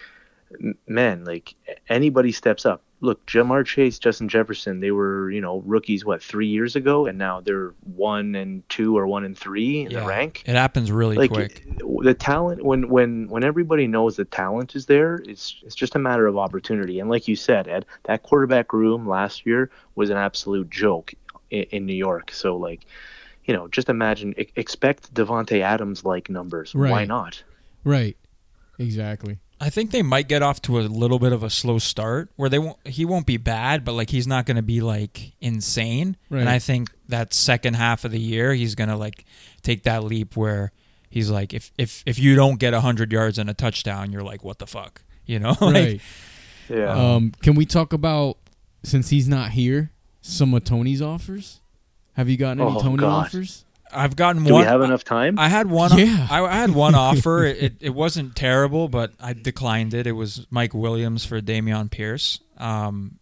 [0.62, 1.56] m- man, like
[1.90, 2.82] anybody steps up.
[3.00, 7.18] Look, Ja'Marr Chase, Justin Jefferson, they were you know rookies what three years ago, and
[7.18, 10.00] now they're one and two or one and three in Yeah.
[10.00, 10.42] the rank.
[10.48, 11.64] It happens really Like quick.
[12.02, 16.00] the talent, when when when everybody knows the talent is there, it's it's just a
[16.00, 17.00] matter of opportunity.
[17.00, 21.14] And like you said, Ed, that quarterback room last year was an absolute joke
[21.52, 22.32] in, in New York.
[22.32, 22.88] So like,
[23.46, 26.74] you know, just imagine, expect Davante Adams like numbers.
[26.74, 27.44] Why not?
[27.84, 28.18] Right.
[28.80, 29.38] Exactly.
[29.60, 32.50] I think they might get off to a little bit of a slow start where
[32.50, 36.16] they won't he won't be bad, but like he's not gonna be like insane.
[36.30, 36.42] Right.
[36.42, 39.26] And I think that second half of the year he's gonna like
[39.64, 40.72] take that leap where
[41.10, 44.44] he's like if if if you don't get hundred yards and a touchdown, you're like,
[44.44, 45.02] What the fuck?
[45.26, 45.50] You know?
[45.60, 46.02] like, right.
[46.70, 47.16] Yeah.
[47.16, 48.38] Um, can we talk about
[48.84, 49.92] since he's not here,
[50.22, 51.60] some of Tony's offers?
[52.14, 53.26] Have you gotten any Oh, Tony God.
[53.26, 53.66] offers?
[53.92, 55.40] I've gotten Do one we have enough time?
[55.40, 55.98] I had one.
[55.98, 56.28] Yeah.
[56.30, 57.44] I, I had one offer.
[57.46, 60.08] It, it it wasn't terrible, but I declined it.
[60.08, 62.40] It was Mike Williams for Damian Pierce.
[62.58, 63.20] Um,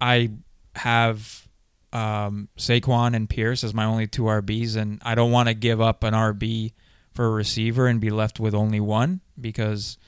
[0.00, 0.30] I
[0.74, 1.48] have
[1.92, 5.80] um, Saquon and Pierce as my only two RBs, and I don't want to give
[5.80, 6.72] up an RB
[7.14, 9.98] for a receiver and be left with only one because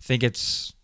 [0.00, 0.74] I think it's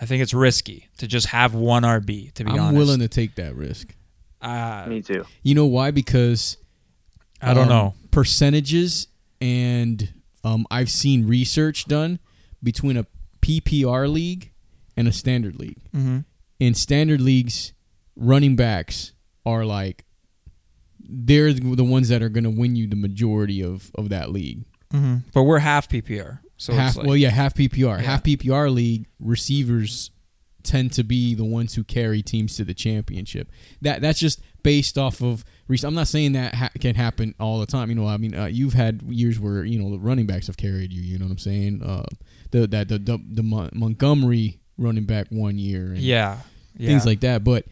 [0.00, 2.32] I think it's risky to just have one RB.
[2.34, 2.64] To be honest.
[2.64, 3.94] I'm willing to take that risk.
[4.40, 5.24] Uh, Me too.
[5.42, 5.90] You know why?
[5.90, 6.56] Because
[7.40, 7.94] I don't um, know.
[8.10, 9.08] percentages
[9.40, 10.12] and
[10.44, 12.18] um, I've seen research done
[12.62, 13.06] between a
[13.40, 14.52] PPR league
[14.96, 15.78] and a standard league.
[15.92, 16.18] hmm
[16.58, 17.72] In standard leagues,
[18.16, 19.12] running backs
[19.46, 20.04] are like
[21.00, 24.64] they're the ones that are going to win you the majority of of that league.
[24.90, 27.98] hmm But we're half PPR, so half like, well, yeah, half PPR.
[27.98, 27.98] Yeah.
[27.98, 30.10] Half PPR league receivers
[30.64, 33.50] tend to be the ones who carry teams to the championship.
[33.80, 35.44] That that's just based off of.
[35.68, 37.88] rec- I'm not saying that ha- can happen all the time.
[37.88, 40.56] You know, I mean, uh, you've had years where you know the running backs have
[40.56, 41.02] carried you.
[41.02, 41.82] You know what I'm saying?
[41.82, 42.04] Uh,
[42.50, 46.38] the that the the, the Mon- Montgomery running back one year, and yeah,
[46.76, 47.44] yeah, things like that.
[47.44, 47.66] But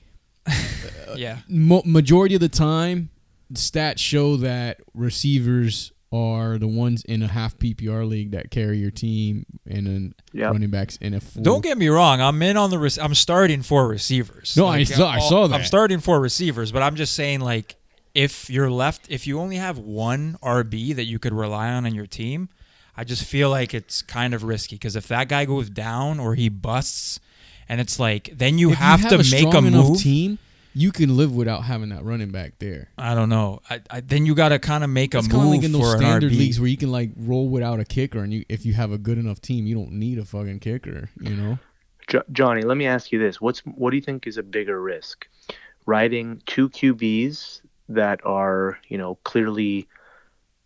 [1.16, 1.38] yeah.
[1.48, 3.10] mo- majority of the time,
[3.52, 8.90] stats show that receivers are the ones in a half PPR league that carry your
[8.92, 10.52] team, and then Yep.
[10.52, 11.42] running backs in a full.
[11.42, 12.20] Don't get me wrong.
[12.20, 12.78] I'm in on the.
[12.78, 14.56] Rec- I'm starting for receivers.
[14.56, 17.76] No, I saw- I I'll- saw I'm starting for receivers, but I'm just saying, like,
[18.14, 21.94] if you're left, if you only have one RB that you could rely on on
[21.94, 22.48] your team,
[22.96, 26.34] I just feel like it's kind of risky because if that guy goes down or
[26.34, 27.20] he busts,
[27.68, 30.00] and it's like then you If have, you to a make a strong move.
[30.00, 30.38] team,
[30.76, 32.90] you can live without having that running back there.
[32.98, 33.60] I don't know.
[33.70, 35.64] I, I, then you got to kind of make It's a kind of move like
[35.64, 36.38] in those for an standard RB.
[36.38, 38.98] leagues where you can like roll without a kicker, and you if you have a
[38.98, 41.08] good enough team, you don't need a fucking kicker.
[41.18, 41.58] You know.
[42.08, 44.80] Jo- Johnny, let me ask you this: What's what do you think is a bigger
[44.82, 45.26] risk?
[45.86, 49.88] Riding two QBs that are, you know, clearly,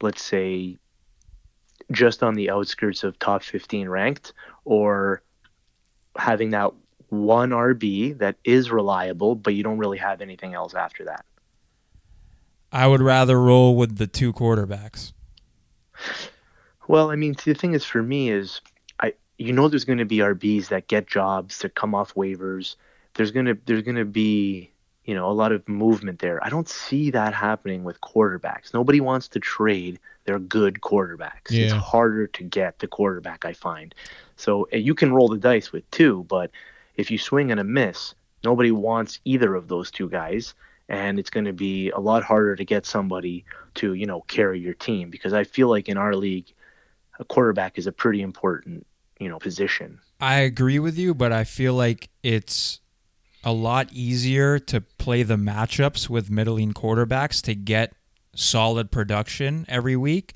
[0.02, 0.76] let's say,
[1.92, 4.32] just on the outskirts of top 15 ranked,
[4.64, 5.22] or
[6.16, 6.72] having that
[7.10, 11.24] one RB that is reliable, but you don't really have anything else after that.
[12.72, 15.12] I would rather roll with the two quarterbacks.
[16.86, 18.60] Well, I mean, the thing is for me is
[19.00, 22.76] I you know there's going to be RBs that get jobs that come off waivers.
[23.14, 24.70] There's going to there's going to be,
[25.04, 26.44] you know, a lot of movement there.
[26.44, 28.72] I don't see that happening with quarterbacks.
[28.72, 31.50] Nobody wants to trade their good quarterbacks.
[31.50, 33.94] It's harder to get the quarterback I find.
[34.36, 36.50] So you can roll the dice with two, but
[36.96, 40.54] if you swing and a miss, nobody wants either of those two guys
[40.88, 44.58] and it's going to be a lot harder to get somebody to, you know, carry
[44.58, 46.52] your team because I feel like in our league
[47.18, 48.86] a quarterback is a pretty important,
[49.20, 50.00] you know, position.
[50.20, 52.80] I agree with you, but I feel like it's
[53.44, 57.92] a lot easier to play the matchups with middling quarterbacks to get
[58.34, 60.34] solid production every week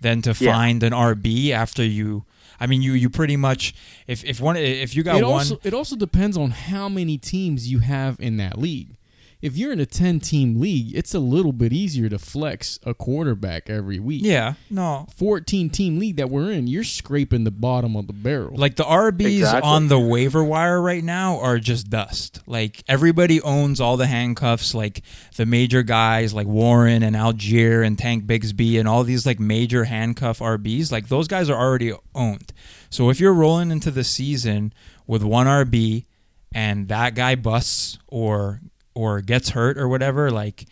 [0.00, 0.52] than to Yeah.
[0.52, 2.24] find an RB after you.
[2.60, 3.74] I mean, you you pretty much
[4.06, 7.16] if if one if you got it one, also it also depends on how many
[7.18, 8.96] teams you have in that league.
[9.42, 12.92] If you're in a 10 team league, it's a little bit easier to flex a
[12.92, 14.20] quarterback every week.
[14.22, 18.54] yeah, no, 14 team league that we're in, you're scraping the bottom of the barrel.
[18.56, 19.70] Like the RBs Exactly.
[19.70, 22.40] on the waiver wire right now are just dust.
[22.46, 25.02] Like everybody owns all the handcuffs, like
[25.36, 29.84] the major guys like Warren and Allgeier and Tank Bigsby and all these like major
[29.84, 30.92] handcuff RBs.
[30.92, 32.52] Like those guys are already owned.
[32.90, 34.74] So if you're rolling into the season
[35.06, 36.04] with one RB
[36.52, 38.60] and that guy busts or
[39.00, 40.66] or gets hurt or whatever, like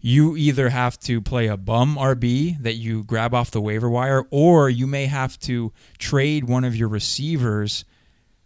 [0.00, 4.24] you either have to play a bum RB that you grab off the waiver wire,
[4.30, 7.84] or you may have to trade one of your receivers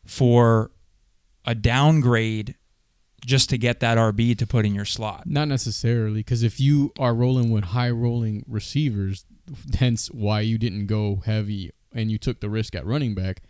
[0.05, 0.71] for
[1.45, 2.55] a downgrade
[3.25, 5.27] just to get that RB to put in your slot.
[5.27, 9.25] Not necessarily, because if you are rolling with high rolling receivers,
[9.79, 13.43] hence why you didn't go heavy and you took the risk at running back.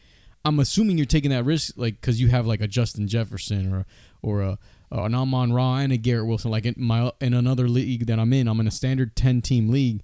[0.45, 3.85] I'm assuming you're taking that risk like because you have like a Justin Jefferson or
[4.23, 4.59] or a
[4.91, 6.51] an Amon Ra and a Garrett Wilson.
[6.51, 9.69] Like in my in another league that I'm in, I'm in a standard 10 team
[9.69, 10.03] league,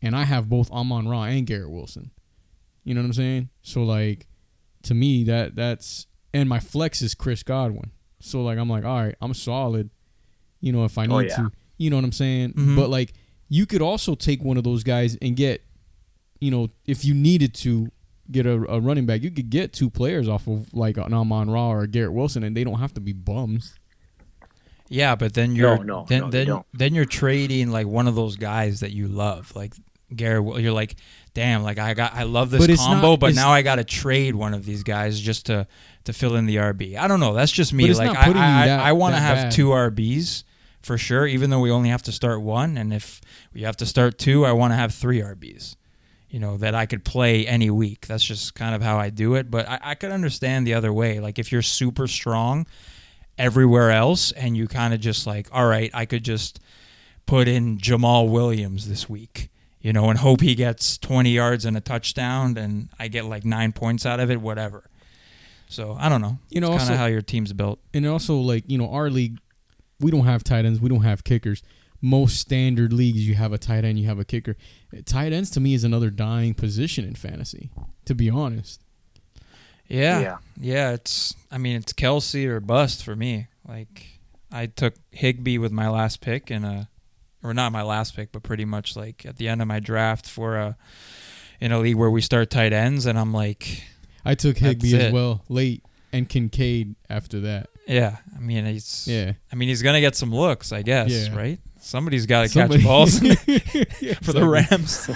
[0.00, 2.10] and I have both Amon Ra and Garrett Wilson.
[2.84, 3.48] You know what I'm saying?
[3.62, 4.26] So like,
[4.84, 7.90] to me that that's and my flex is Chris Godwin.
[8.20, 9.90] So like I'm like, all right, I'm solid.
[10.60, 11.36] You know, if I need Oh, yeah.
[11.36, 12.52] to, you know what I'm saying.
[12.54, 12.76] Mhm.
[12.76, 13.14] But like,
[13.48, 15.62] you could also take one of those guys and get,
[16.40, 17.90] you know, if you needed to
[18.30, 21.50] get a, a running back, you could get two players off of like an Amon
[21.50, 23.74] Ra or a Garrett Wilson, and they don't have to be bums.
[24.92, 26.66] Yeah, but then you're No, no, then no, then don't.
[26.74, 29.74] then you're trading like one of those guys that you love, like
[30.14, 30.44] Garrett.
[30.44, 30.96] Will- You're like,
[31.34, 33.84] damn, like I got I love this But combo, not- but now I got to
[33.84, 35.66] trade one of these guys just to
[36.04, 36.96] to fill in the RB.
[36.98, 37.32] I don't know.
[37.32, 37.92] That's just me.
[37.94, 39.52] Like not I I, that- I want to have bad.
[39.52, 40.44] two RBs
[40.82, 42.76] for sure, even though we only have to start one.
[42.76, 43.20] And if
[43.54, 45.76] we have to start two, I want to have three RBs.
[46.28, 48.06] You know that I could play any week.
[48.06, 49.50] That's just kind of how I do it.
[49.50, 51.20] But I, I could understand the other way.
[51.20, 52.66] Like if you're super strong
[53.38, 56.60] everywhere else and you kind of just like all right i could just
[57.26, 59.48] put in jamaal williams this week
[59.80, 63.44] you know and hope he gets 20 yards and a touchdown and i get like
[63.44, 64.84] nine points out of it whatever
[65.68, 68.64] so i don't know You know, kind of how your team's built And also, like
[68.66, 69.38] you know, our league,
[70.00, 71.62] we don't have tight ends, we don't have kickers.
[72.04, 74.56] Most standard leagues, you have a tight end, you have a kicker.
[75.06, 77.70] Tight ends to me is another dying position in fantasy.
[78.06, 78.81] To be honest,
[79.92, 80.36] yeah Yeah.
[80.60, 84.06] yeah it's i mean it's kelce or bust for me like
[84.50, 86.88] i took higbee with my last pick and a
[87.42, 90.26] or not my last pick but pretty much like at the end of my draft
[90.28, 90.76] for a
[91.60, 93.84] in a league where we start tight ends and i'm like
[94.24, 97.70] I took That's Higbee as well late, and Kincaid after that.
[97.88, 99.08] Yeah, I mean he's.
[99.10, 101.10] Yeah, I mean he's gonna get some looks, I guess.
[101.10, 101.36] Yeah.
[101.36, 101.58] Right?
[101.80, 104.46] Somebody's got to Somebody- catch balls Yeah, for the.
[104.46, 105.10] Rams.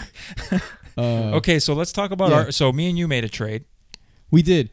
[0.98, 2.36] Uh, okay, so let's talk about yeah.
[2.36, 2.50] our.
[2.50, 3.64] So me and you made a trade.
[4.30, 4.70] We did,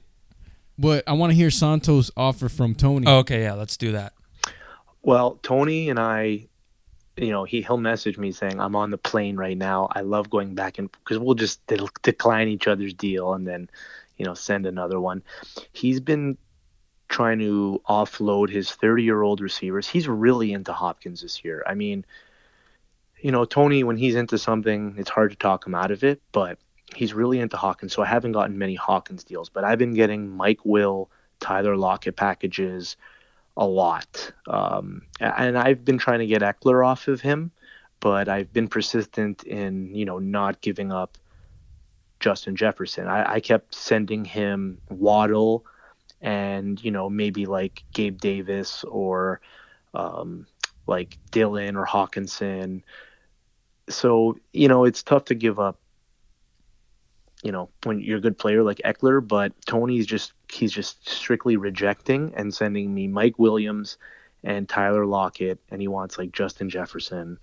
[0.78, 3.08] but I want to hear Santos' offer from Tony.
[3.08, 4.14] Oh, okay, yeah, let's do that.
[5.02, 6.48] Well, Tony and I,
[7.18, 9.90] you know, he he'll message me saying I'm on the plane right now.
[9.92, 13.70] I love going back and because we'll just de- decline each other's deal and then,
[14.18, 15.22] you know, send another one.
[15.74, 16.38] He's been
[17.10, 19.88] trying to offload his 30 year old receivers.
[19.88, 21.64] He's really into Hopkins this year.
[21.68, 22.06] I mean,
[23.22, 26.22] you know, Tony when he's into something, it's hard to talk him out of it,
[26.32, 26.58] but
[26.96, 27.94] he's really into Hopkins.
[27.94, 32.16] So I haven't gotten many Hopkins deals, but I've been getting Mike Will, Tyler Lockett
[32.16, 32.96] packages
[33.58, 34.32] a lot.
[34.48, 37.52] Um, and I've been trying to get Ekeler off of him,
[38.00, 41.18] but I've been persistent in, you know, not giving up
[42.20, 43.08] Justin Jefferson.
[43.08, 45.66] I, I kept sending him Waddle
[46.22, 49.42] and, you know, maybe like Gabe Davis or
[49.94, 50.48] um,
[50.88, 52.82] like Dillon or Hockenson.
[53.90, 55.78] So, you know, it's tough to give up
[57.44, 61.58] you know, when you're a good player like Ekeler, but Tony's just he's just strictly
[61.58, 63.98] rejecting and sending me Mike Williams
[64.44, 67.38] and Tyler Lockett, and he wants like Justin Jefferson,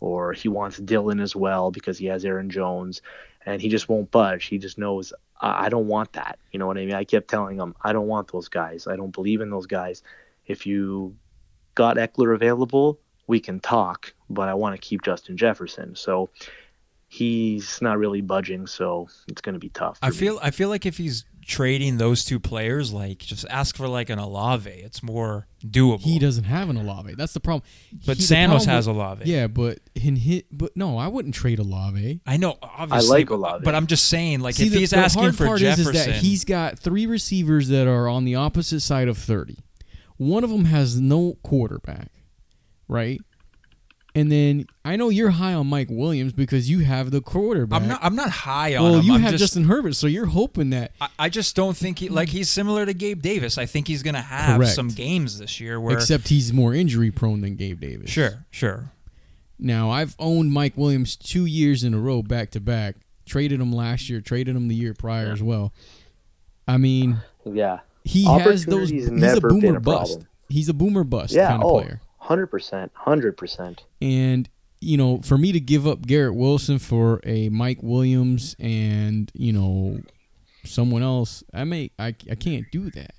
[0.00, 3.00] or he wants Dillon as well because he has Aaron Jones,
[3.46, 4.44] and he just won't budge.
[4.44, 6.38] He just knows I, I don't want that.
[6.52, 6.94] You know what I mean?
[6.94, 8.86] I kept telling him I don't want those guys.
[8.86, 10.02] I don't believe in those guys.
[10.46, 11.16] If you
[11.74, 15.94] got Ekeler available, we can talk, but I want to keep Justin Jefferson.
[15.94, 16.28] So
[17.08, 19.98] he's not really budging, so it's going to be tough.
[20.02, 20.18] I for me.
[20.18, 20.38] feel.
[20.42, 24.18] I feel like if he's trading those two players, like just ask for like an
[24.18, 24.68] Olave.
[24.70, 26.00] It's more doable.
[26.02, 27.14] He doesn't have an Olave.
[27.14, 27.62] That's the problem.
[28.04, 29.22] But He- the Santos problem has Olave.
[29.24, 32.20] Yeah, but in hit, but no, I wouldn't trade Olave.
[32.26, 32.58] I know.
[32.62, 33.64] Obviously, I like but- Olave.
[33.64, 35.94] but I'm just saying, like See, if the, he's the asking hard for part Jefferson,
[35.94, 39.56] is, is that he's got three receivers that are on the opposite side of thirty.
[40.18, 42.10] One of them has no quarterback,
[42.88, 43.20] right?
[44.14, 47.82] And then I know you're high on Mike Williams because you have the quarterback.
[47.82, 48.00] I'm not.
[48.02, 49.04] I'm not high on well, him.
[49.04, 50.92] you I'm have just, Justin Herbert, so you're hoping that.
[51.00, 53.58] I, I just don't think he like he's similar to Gabe Davis.
[53.58, 54.72] I think he's gonna have Correct.
[54.74, 58.10] some games this year where Except he's more injury prone than Gabe Davis.
[58.10, 58.90] sure, sure.
[59.58, 62.96] Now I've owned Mike Williams two years in a row, back to back.
[63.26, 64.20] Traded him last year.
[64.22, 65.32] Traded him the year prior Yeah.
[65.32, 65.72] as well.
[66.66, 67.80] I mean, Yeah.
[68.04, 68.88] he has those.
[68.88, 70.20] He's a boomer a bust.
[70.48, 71.48] He's a boomer bust Yeah.
[71.50, 72.00] kind of Oh, player.
[72.28, 72.90] 100%.
[73.06, 73.78] 100%.
[74.02, 74.48] And
[74.80, 79.52] you know, for me to give up Garrett Wilson for a Mike Williams and you
[79.52, 80.00] know
[80.64, 83.14] someone else, I may I, I can't do that.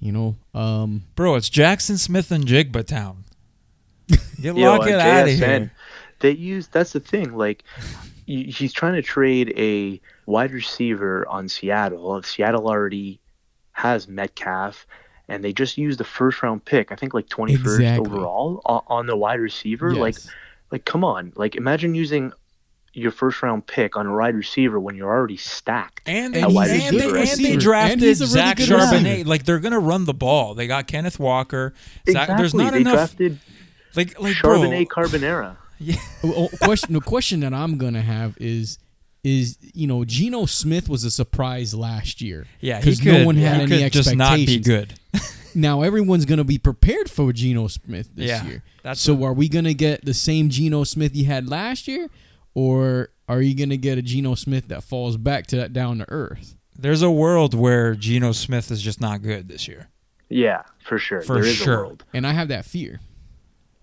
[0.00, 3.24] You know, um, Bro, it's Jaxon Smith-Njigba Town.
[4.08, 4.20] Get
[4.56, 5.72] Yo, lock and it out of here.
[6.20, 7.36] They use that's the thing.
[7.36, 7.62] Like
[8.26, 12.22] y- he's trying to trade a wide receiver on Seattle.
[12.22, 13.20] Seattle already
[13.72, 14.86] has Metcalf,
[15.28, 16.92] and they just used the first round pick.
[16.92, 18.06] I think like twenty first Exactly.
[18.10, 19.94] overall o- on the wide receiver.
[19.94, 20.28] Like yes.
[20.70, 21.32] like come on.
[21.36, 22.32] Like imagine using
[22.92, 26.00] your first round pick on a wide receiver when you're already stacked.
[26.06, 27.52] And, And they, he's and, they, and they receiver.
[27.52, 28.92] And drafted really Zach Charbonnet.
[29.04, 29.28] receiver.
[29.28, 30.54] Like they're gonna run the ball.
[30.54, 31.74] They got Kenneth Walker.
[31.76, 32.36] Zach, Exactly.
[32.36, 32.94] there's not they enough.
[32.94, 33.38] drafted
[33.94, 35.56] like like bro, Charbonnet Carbonera.
[35.78, 35.96] Yeah.
[36.24, 38.78] oh, question the question that I'm gonna have is
[39.26, 42.46] is you know Geno Smith was a surprise last year.
[42.60, 43.12] yeah, he 'Cause could.
[43.12, 44.66] no one had he any could just not be expectations.
[44.66, 44.94] good.
[45.58, 48.62] Now everyone's gonna be prepared for Geno Smith this Yeah, year.
[48.82, 52.08] that's so are we gonna get the same Geno Smith you had last year,
[52.52, 56.04] or are you gonna get a Geno Smith that falls back to that down to
[56.10, 56.56] earth?
[56.78, 59.88] There's a world where Geno Smith is just not good this year.
[60.28, 61.22] Yeah, for sure.
[61.22, 61.74] For there is sure.
[61.74, 62.04] a world.
[62.12, 63.00] And I have that fear.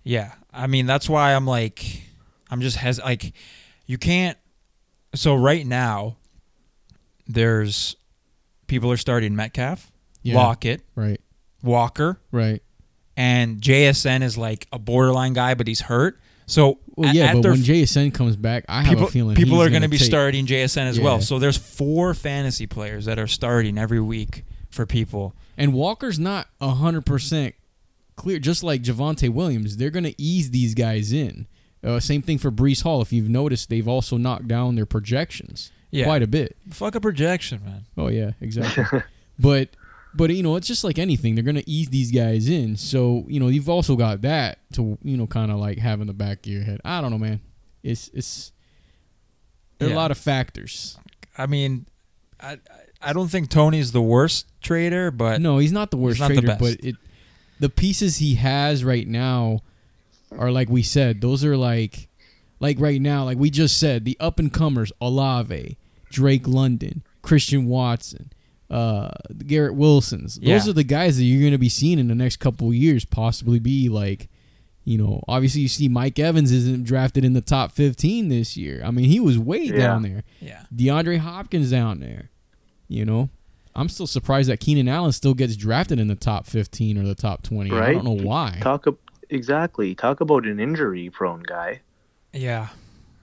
[0.04, 2.02] Yeah, I mean that's why I'm like,
[2.50, 3.32] I'm just hes like,
[3.86, 4.38] you can't.
[5.14, 6.16] So right now,
[7.26, 7.96] there's
[8.66, 9.90] people are starting Metcalf,
[10.22, 10.36] Yeah.
[10.36, 11.20] Lockett, Right.
[11.62, 12.62] Walker, Right.
[13.16, 16.20] and JSN is like a borderline guy, but he's hurt.
[16.46, 19.36] So Well, at- yeah, at but when JSN comes back, I have people, a feeling
[19.36, 21.20] people are going to be take- starting JSN as well.
[21.20, 25.34] So there's four fantasy players that are starting every week for people.
[25.56, 27.54] And Walker's not hundred percent
[28.16, 29.76] clear, just like Javonte Williams.
[29.78, 31.46] They're gonna ease these guys in.
[31.84, 33.02] Uh, same thing for Breece Hall.
[33.02, 36.56] If you've noticed, they've also knocked down their projections Yeah, quite a bit.
[36.70, 37.84] fuck a projection, man.
[37.96, 39.02] Oh yeah, exactly.
[39.38, 39.68] but
[40.14, 41.34] but you know, it's just like anything.
[41.34, 42.76] They're gonna ease these guys in.
[42.76, 46.06] So you know, you've also got that to you know, kind of like have in
[46.06, 46.80] the back of your head.
[46.84, 47.40] I don't know, man.
[47.82, 48.52] It's it's
[49.78, 49.96] there are Yeah.
[49.96, 50.96] a lot of factors.
[51.36, 51.86] I mean,
[52.40, 52.58] I
[53.02, 56.34] I don't think Tony's the worst trader, but no, he's not the worst not the
[56.40, 56.60] trader, best.
[56.60, 56.96] but it
[57.60, 59.60] the pieces he has right now
[60.38, 62.08] are like we said, those are like
[62.60, 65.76] like right now, like we just said, the up and comers, Olave,
[66.10, 68.32] Drake London, Christian Watson,
[68.70, 69.10] uh
[69.46, 70.36] Garrett Wilsons.
[70.36, 70.70] Those Yeah.
[70.70, 73.58] are the guys that you're gonna be seeing in the next couple of years, possibly
[73.58, 74.28] be like
[74.86, 78.82] you know, obviously you see Mike Evans isn't drafted in the top 15 this year.
[78.84, 79.76] I mean, he was way Yeah.
[79.78, 80.24] down there.
[80.42, 80.64] yeah.
[80.74, 82.28] DeAndre Hopkins down there.
[82.86, 83.30] You know,
[83.74, 87.14] I'm still surprised that Keenan Allen still gets drafted in the top 15 or the
[87.14, 87.70] top 20.
[87.72, 88.58] I don't know why.
[88.60, 88.98] Talk ab-
[89.30, 89.94] exactly.
[89.94, 91.80] Talk about an injury prone guy.
[92.32, 92.68] Yeah.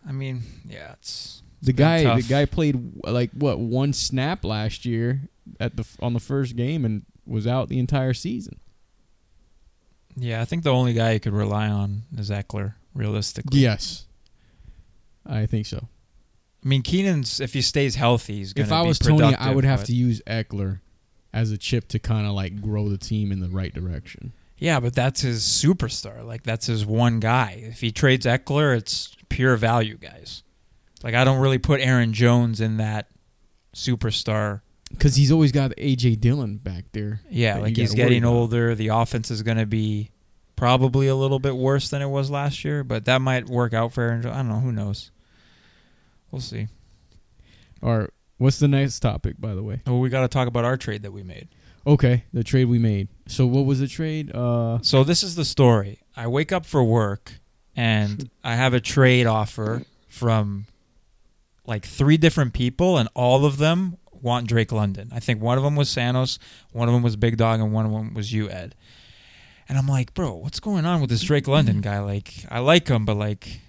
[0.08, 4.86] I mean, yeah, it's the been guy, the guy played like what one snap last
[4.86, 5.22] year
[5.60, 8.60] at the on the first game and was out the entire season.
[10.16, 10.41] yeah.
[10.41, 13.60] I think the only guy you could rely on is Ekeler, realistically.
[13.60, 14.06] Yes,
[15.26, 15.88] I think so.
[16.64, 19.08] I mean, Keenan's if he stays healthy, he's gonna be productive.
[19.08, 20.80] If I was Tony, I would have to use Ekeler
[21.34, 24.34] as a chip to kind of like grow the team in the right direction.
[24.62, 26.24] Yeah, but that's his superstar.
[26.24, 27.64] Like that's his one guy.
[27.64, 30.43] If he trades Ekeler, it's pure value, guys.
[31.03, 33.09] Like I don't really put Aaron Jones in that
[33.76, 34.62] superstar.
[34.91, 37.22] Because he's always got AJ Dillon back there.
[37.28, 38.76] Yeah, like he's getting older.
[38.76, 40.12] The offense is going to be
[40.55, 43.93] probably a little bit worse than it was last year, but that might work out
[43.93, 44.36] for Aaron Jones.
[44.36, 44.59] I don't know.
[44.59, 45.09] Who knows?
[46.30, 46.68] We'll see.
[47.82, 49.82] All right, what's the next topic, by the way?
[49.88, 51.47] Well, we got to talk about our trade that we made.
[51.86, 53.08] Okay, the trade we made.
[53.28, 54.34] So what was the trade?
[54.36, 56.00] Uh, So this is the story.
[56.16, 57.40] I wake up for work
[57.76, 60.68] and I have a trade offer from
[61.66, 65.10] like three different people, and all of them want Drake London.
[65.14, 66.38] I think one of them was Santos,
[66.72, 68.76] one of them was Big Dog, and one of them was you, Ed.
[69.70, 72.00] And I'm like, bro, what's going on with this Drake London guy?
[72.00, 73.62] Like, I like him, but like,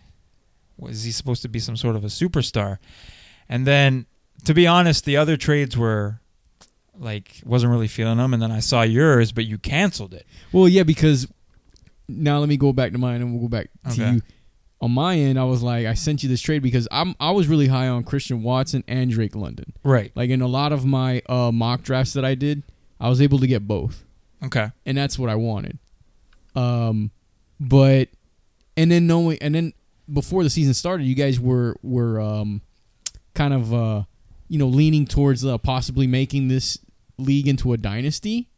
[0.77, 2.79] was he supposed to be some sort of a superstar?
[3.49, 4.07] And then,
[4.45, 6.21] to be honest, the other trades were
[6.99, 8.33] like wasn't really feeling them.
[8.35, 10.27] And then I saw yours, but you canceled it.
[10.53, 11.27] well, yeah, because
[12.09, 14.13] now let me go back to mine, and we'll go back to Okay.
[14.15, 14.23] you.
[14.81, 17.47] On my end, I was like, I sent you this trade because I'm I was
[17.47, 19.73] really high on Christian Watson and Drake London.
[19.85, 20.11] Right.
[20.17, 22.65] Like in a lot of my uh, mock drafts that I did,
[23.01, 24.05] I was able to get both.
[24.45, 24.73] Okay.
[24.85, 25.79] and that's what I wanted.
[26.57, 27.13] Um,
[27.61, 28.09] but
[28.77, 29.73] and then knowing, and then
[30.13, 32.61] before the season started, you guys were were um,
[33.35, 34.03] kind of uh,
[34.53, 36.79] you know leaning towards uh, possibly making this
[37.17, 38.51] league into a dynasty.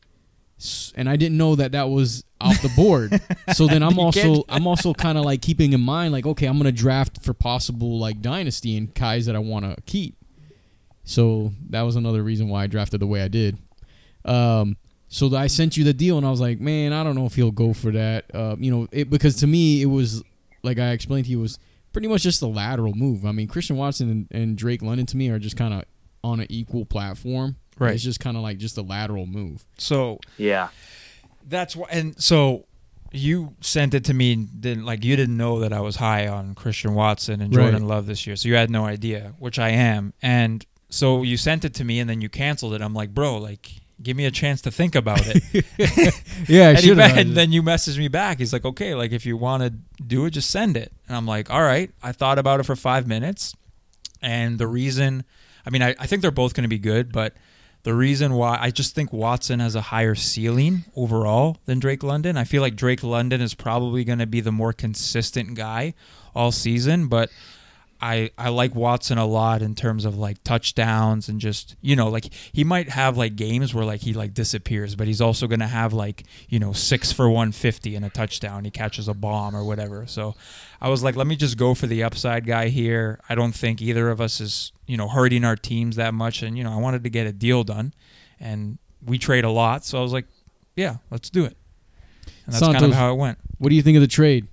[0.96, 3.20] And I didn't know that that was off the board.
[3.54, 6.58] so then I'm also I'm also kind of like keeping in mind like okay I'm
[6.58, 10.16] gonna draft for possible like dynasty and guys that I want to keep.
[11.04, 13.58] So that was another reason why I drafted the way I did.
[14.24, 14.76] Um,
[15.06, 17.36] so I sent you the deal, and I was like, man, I don't know if
[17.36, 18.24] he'll go for that.
[18.34, 20.24] Uh, you know, it, because to me, it was
[20.64, 21.58] like I explained to you, it was
[21.94, 23.24] pretty much just a lateral move.
[23.24, 25.84] I mean, Christian Watson and, and Drake London to me are just kind of
[26.22, 27.56] on an equal platform.
[27.78, 27.94] Right.
[27.94, 29.64] It's just kind of like just a lateral move.
[29.78, 30.68] So Yeah.
[31.46, 32.66] That's why, and so
[33.12, 36.26] you sent it to me, and didn't like you didn't know that I was high
[36.26, 37.64] on Christian Watson and Right.
[37.64, 41.36] Jordan Love this year, so you had no idea, which I am, and so you
[41.36, 42.80] sent it to me, and then you canceled it.
[42.80, 43.70] I'm like, bro, like,
[44.04, 45.42] give me a chance to think about it.
[46.48, 47.16] Yeah, I and, he, should have.
[47.16, 48.38] and then you messaged me back.
[48.38, 49.70] He's like, okay, like if you want to
[50.02, 50.92] do it, just send it.
[51.08, 51.90] And I'm like, all right.
[52.02, 53.54] I thought about it for five minutes,
[54.20, 55.24] and the reason,
[55.66, 57.34] I mean, I, I think they're both going to be good, but
[57.84, 62.36] the reason why I just think Watson has a higher ceiling overall than Drake London.
[62.36, 65.94] I feel like Drake London is probably going to be the more consistent guy
[66.34, 67.30] all season, but
[68.04, 72.08] I I like Watson a lot in terms of like touchdowns and just you know
[72.10, 75.66] like he might have like games where like he like disappears, but he's also gonna
[75.66, 78.66] have like you know six for one fifty and a touchdown.
[78.66, 80.06] He catches a bomb or whatever.
[80.06, 80.34] So
[80.82, 83.20] I was like, let me just go for the upside guy here.
[83.30, 86.58] I don't think either of us is you know hurting our teams that much, and
[86.58, 87.94] you know I wanted to get a deal done,
[88.38, 90.26] and we trade a lot, so I was like,
[90.76, 91.56] yeah, let's do it.
[92.44, 93.38] And that's kind of how it went.
[93.56, 94.46] what do you think of the trade?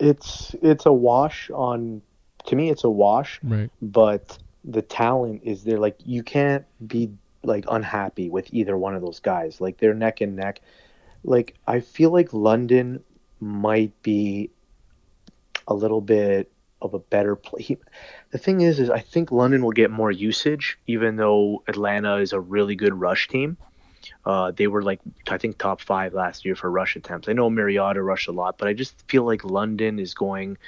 [0.00, 2.02] It's it's a wash on
[2.46, 3.70] to me it's a wash, Right.
[3.82, 7.10] but the talent is there like you can't be
[7.42, 9.60] like unhappy with either one of those guys.
[9.60, 10.60] Like they're neck and neck.
[11.22, 13.02] Like I feel like London
[13.40, 14.50] might be
[15.68, 16.50] a little bit
[16.82, 17.62] of a better play.
[17.62, 17.78] He,
[18.30, 22.32] the thing is, is I think London will get more usage, even though Atlanta is
[22.32, 23.56] a really good rush team.
[24.24, 27.28] Uh, they were like I think top five last year for rush attempts.
[27.28, 30.58] I know Mariota rushed a lot, but I just feel like London is going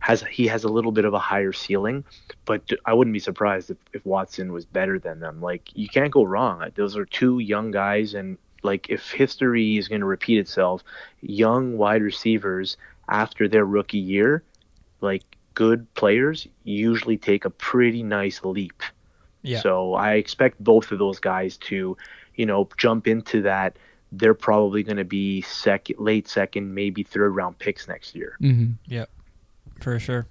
[0.00, 2.04] has he has a little bit of a higher ceiling.
[2.44, 5.40] But I wouldn't be surprised if, if Watson was better than them.
[5.40, 6.64] Like you can't go wrong.
[6.74, 10.82] Those are two young guys, and like if history is going to repeat itself,
[11.20, 12.76] young wide receivers
[13.08, 14.42] after their rookie year,
[15.00, 15.22] like
[15.54, 18.82] good players usually take a pretty nice leap.
[19.42, 19.60] Yeah.
[19.60, 21.96] So I expect both of those guys to,
[22.40, 23.76] you know, jump into that.
[24.12, 28.36] They're probably going to be second, late second, maybe third round picks next year.
[28.42, 28.72] Mm-hmm.
[28.86, 29.10] Yep,
[29.80, 30.26] For sure.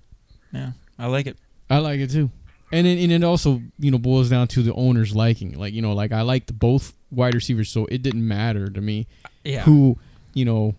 [0.51, 1.37] Yeah, I like it.
[1.69, 2.31] I like it too.
[2.71, 5.53] And it, and it also, you know, boils down to the owner's liking.
[5.57, 9.07] Like, you know, like I liked both wide receivers, so it didn't matter to me
[9.43, 9.61] Yeah.
[9.61, 9.97] who,
[10.33, 10.75] you know,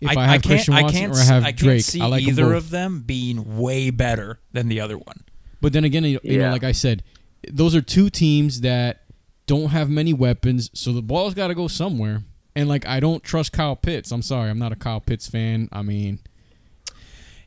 [0.00, 2.00] if I, have can't, Christian I Watson can't, or I have I can't Drake, see
[2.00, 2.54] I like 'em either both.
[2.56, 5.24] of them being way better than the other one.
[5.60, 7.02] But then again, you, you know, like I said,
[7.50, 9.02] those are two teams that
[9.48, 12.22] don't have many weapons, so the ball's got to go somewhere.
[12.54, 14.12] And like, I don't trust Kyle Pitts.
[14.12, 15.68] I'm sorry, I'm not a Kyle Pitts fan.
[15.72, 16.20] I mean,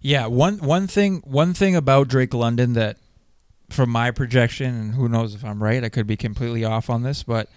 [0.01, 2.97] Yeah, one one thing one thing about Drake London that
[3.69, 7.03] from my projection and who knows if I'm right, I could be completely off on
[7.03, 7.47] this, but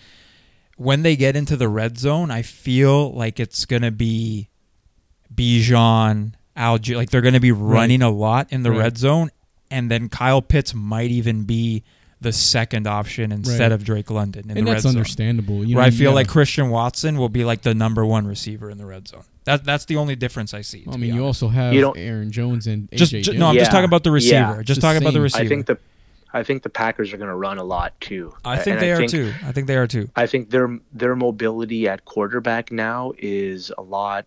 [0.76, 4.48] when they get into the red zone, I feel like it's going to be
[5.34, 8.78] Bijan, Allgeier, like they're going to be running a lot in the Right.
[8.80, 9.30] red zone
[9.70, 11.82] and then Kyle Pitts might even be
[12.24, 13.72] the second option instead Right.
[13.72, 14.96] of Drake London in and the red that's zone.
[14.96, 15.64] understandable.
[15.64, 16.14] You where know, I feel yeah.
[16.16, 19.22] like Christian Watson will be like the number one receiver in the red zone.
[19.44, 20.84] That that's the only difference I see.
[20.90, 21.42] I mean, you honest.
[21.44, 24.10] also have You Aaron Jones and AJ just, ju- no, I'm just talking about the
[24.10, 24.34] receiver.
[24.56, 24.62] Yeah.
[24.62, 25.44] just The talking about the receiver.
[25.44, 25.78] I think the
[26.32, 28.34] I think the Packers are going to run a lot too.
[28.44, 29.32] I think And they are think, too.
[29.44, 30.08] I think they are too.
[30.16, 34.26] I think their their mobility at quarterback now is a lot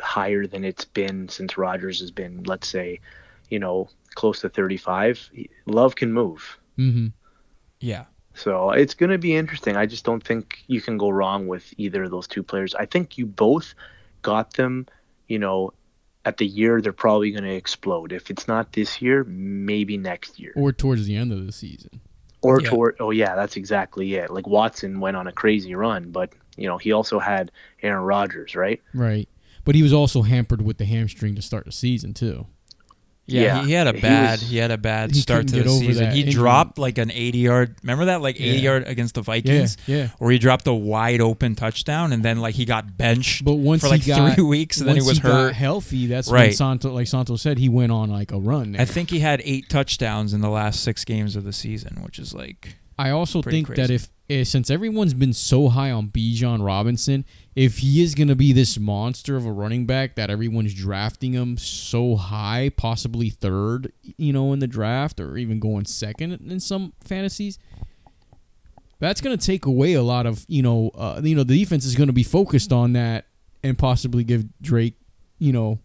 [0.00, 3.00] higher than it's been since Rodgers has been, let's say,
[3.50, 5.30] you know, close to 35.
[5.66, 6.58] Love can move.
[6.78, 7.08] Mm-hmm.
[7.82, 8.04] Yeah.
[8.34, 9.76] So it's going to be interesting.
[9.76, 12.74] I just don't think you can go wrong with either of those two players.
[12.74, 13.74] I think you both
[14.22, 14.86] got them,
[15.28, 15.74] you know,
[16.24, 18.12] at the year they're probably going to explode.
[18.12, 20.52] If it's not this year, maybe next year.
[20.56, 22.00] Or towards the end of the season.
[22.40, 22.70] Or Yeah.
[22.70, 24.30] toward oh yeah, that's exactly it.
[24.30, 27.50] Like Watson went on a crazy run, but you know, he also had
[27.82, 28.80] Aaron Rodgers, right?
[28.94, 29.28] Right.
[29.64, 32.46] But he was also hampered with the hamstring to start the season too.
[33.26, 33.60] Yeah, Yeah.
[33.62, 36.10] He, he had a He bad was- he had a bad start to the season.
[36.10, 36.32] He injury.
[36.32, 37.76] dropped like an 80 yard.
[37.82, 38.54] Remember that like 80 Yeah.
[38.60, 40.08] yard against the Vikings yeah.
[40.18, 43.82] where he dropped a wide open touchdown and then like he got benched But once
[43.82, 45.54] for like he got 3 weeks and then he was got hurt.
[45.54, 46.54] healthy, that's when Right.
[46.54, 48.74] Santo, like Santo said, he went on like a run.
[48.78, 52.18] I think he had 8 touchdowns in the last 6 games of the season, which
[52.18, 53.94] is like I also think that crazy.
[53.94, 57.24] if eh, since everyone's been so high on Bijan Robinson,
[57.54, 61.32] if he is going to be this monster of a running back that everyone's drafting
[61.34, 66.60] him so high, possibly third, you know, in the draft or even going second in
[66.60, 67.58] some fantasies,
[68.98, 71.84] that's going to take away a lot of, you know, uh, you know, the defense
[71.84, 73.26] is going to be focused on that
[73.62, 74.94] and possibly give Drake,
[75.38, 75.78] you know,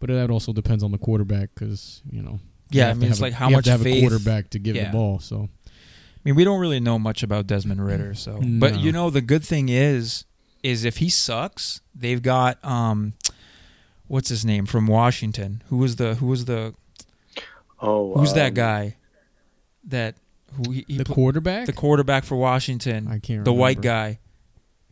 [0.00, 2.40] but that also depends on the quarterback because you know.
[2.70, 3.82] you Yeah, I have to mean, it's have a- like how you much to have
[3.82, 4.86] faith- a quarterback to give Yeah.
[4.86, 5.18] the ball.
[5.20, 8.40] So I mean, we don't really know much about Desmond Ridder, so.
[8.42, 10.24] But you know, the good thing is,
[10.62, 13.14] is if he sucks, they've got um,
[14.06, 15.62] what's his name from Washington?
[15.68, 16.74] Who was the who was the
[17.80, 18.96] Oh, who's that um, guy?
[19.84, 20.16] That
[20.54, 23.44] who he, he the pl- quarterback, the quarterback for Washington, I can't.
[23.44, 24.18] the white guy,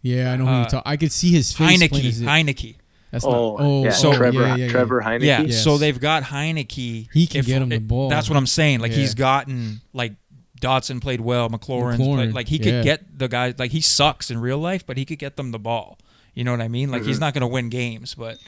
[0.00, 0.82] Yeah, I know who Uh, you talk.
[0.86, 1.66] I could see his face.
[1.78, 2.08] plain Heinicke.
[2.08, 2.76] as Heinicke.
[3.10, 3.56] That's Oh, not.
[3.60, 4.70] Oh, yeah, so- Trevor, yeah, yeah, yeah.
[4.70, 5.22] Trevor Heinicke.
[5.24, 5.62] Yeah, Yes.
[5.64, 7.08] so they've got Heinicke.
[7.12, 8.08] He can get him the ball.
[8.08, 8.80] That's what I'm saying.
[8.80, 8.98] Like Yeah.
[8.98, 10.14] he's gotten like
[10.61, 12.82] Dotson played well, McLaurin's McLaurin, played like he could yeah.
[12.82, 15.59] get the guys like he sucks in real life, but he could get them the
[15.59, 15.98] ball.
[16.34, 16.90] You know what I mean?
[16.90, 17.20] Like he's Mhm.
[17.20, 18.38] not going to win games, but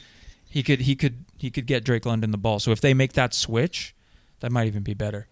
[0.49, 2.59] he could he could he could get Drake London the ball.
[2.59, 3.93] So if they make that switch,
[4.41, 5.27] that might even be better.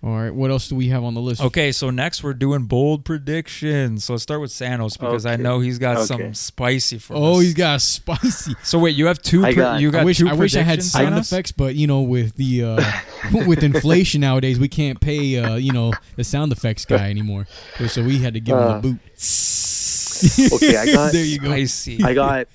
[0.00, 1.40] All right, what else do we have on the list?
[1.40, 4.04] Okay, so next we're doing bold predictions.
[4.04, 6.04] So let's start with Santos because I know he's got Okay.
[6.06, 7.36] some spicy for Oh, us.
[7.36, 8.54] Oh, he's got spicy.
[8.62, 9.40] So wait, you have two.
[9.44, 11.32] I pre- got- you got I wish two I wish I had sound Santos?
[11.32, 12.92] effects, but you know, with the uh,
[13.46, 17.48] with inflation nowadays, we can't pay uh, you know the sound effects guy anymore.
[17.88, 18.98] So we had to give him Uh, a boot.
[20.52, 21.48] Okay, I got- there you go.
[21.48, 22.04] Spicy.
[22.04, 22.46] I got,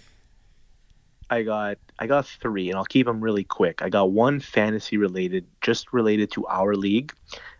[1.33, 3.81] I got, I got three, and I'll keep them really quick.
[3.81, 7.13] I got one fantasy related, just related to our league.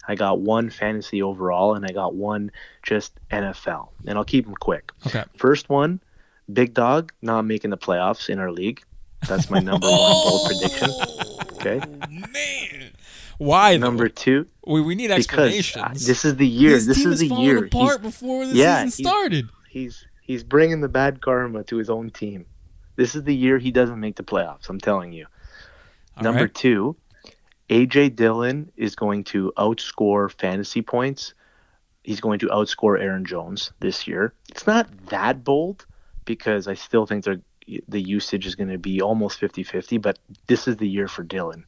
[0.07, 2.51] I got one fantasy overall, and I got one
[2.83, 4.91] just NFL, and I'll keep them quick.
[5.07, 5.23] Okay.
[5.37, 5.99] First one,
[6.51, 8.81] Big Dog not making the playoffs in our league.
[9.27, 10.89] That's my number one bold prediction.
[11.53, 11.79] Okay.
[12.31, 12.91] man.
[13.37, 13.77] Why?
[13.77, 13.87] though?
[13.87, 16.05] Number two, We, we need because uh, explanations.
[16.05, 16.71] this is the year.
[16.71, 17.65] His this team is the year.
[17.65, 19.49] apart before the Yeah, season started.
[19.69, 22.45] He's, he's he's bringing the bad karma to his own team.
[22.95, 24.69] This is the year he doesn't make the playoffs.
[24.69, 25.27] I'm telling you.
[26.17, 26.53] All Number right.
[26.53, 26.95] two,
[27.69, 31.33] AJ Dillon is going to outscore fantasy points.
[32.03, 34.33] He's going to outscore Aaron Jones this year.
[34.49, 35.85] It's not that bold
[36.25, 37.41] because I still think they're,
[37.87, 41.23] the usage is going to be almost 50 50, but this is the year for
[41.23, 41.65] Dillon.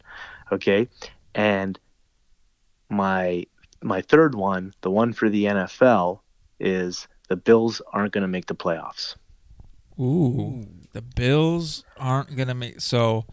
[0.51, 0.89] Okay.
[1.33, 1.79] And
[2.89, 3.45] my
[3.81, 6.19] my third one, the one for the NFL,
[6.59, 9.15] is the Bills aren't going to make the playoffs.
[9.99, 10.65] Ooh,
[10.95, 12.79] the Bills aren't gonna make.
[12.79, 13.25] So,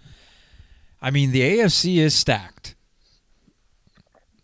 [1.00, 2.74] I mean, the AFC is stacked.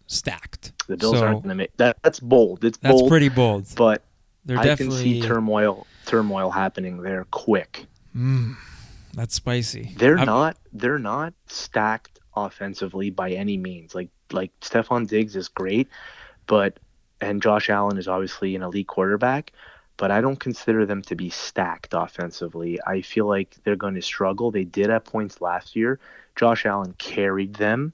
[0.07, 0.73] Stacked.
[0.87, 1.99] The Bills So, aren't going to make that.
[2.03, 2.65] That's bold.
[2.65, 3.67] It's That's bold, pretty bold.
[3.77, 4.03] but
[4.47, 5.03] They're I definitely.
[5.15, 7.85] can see turmoil turmoil happening there quick.
[8.17, 8.55] Mm,
[9.13, 9.93] that's spicy.
[9.99, 13.95] They're I'm- not they're not stacked offensively by any means.
[13.95, 15.89] Like like Stefon Diggs is great,
[16.47, 16.79] but
[17.21, 19.53] and Josh Allen is obviously an elite quarterback,
[19.99, 22.79] but I don't consider them to be stacked offensively.
[22.87, 24.51] I feel like they're going to struggle.
[24.51, 25.99] They did at points last year.
[26.37, 27.93] Josh Allen carried them.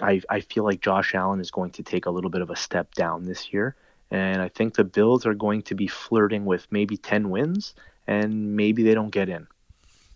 [0.00, 2.56] I I feel like Josh Allen is going to take a little bit of a
[2.56, 3.74] step down this year.
[4.10, 7.74] And I think the Bills are going to be flirting with maybe 10 wins
[8.06, 9.46] and maybe they don't get in.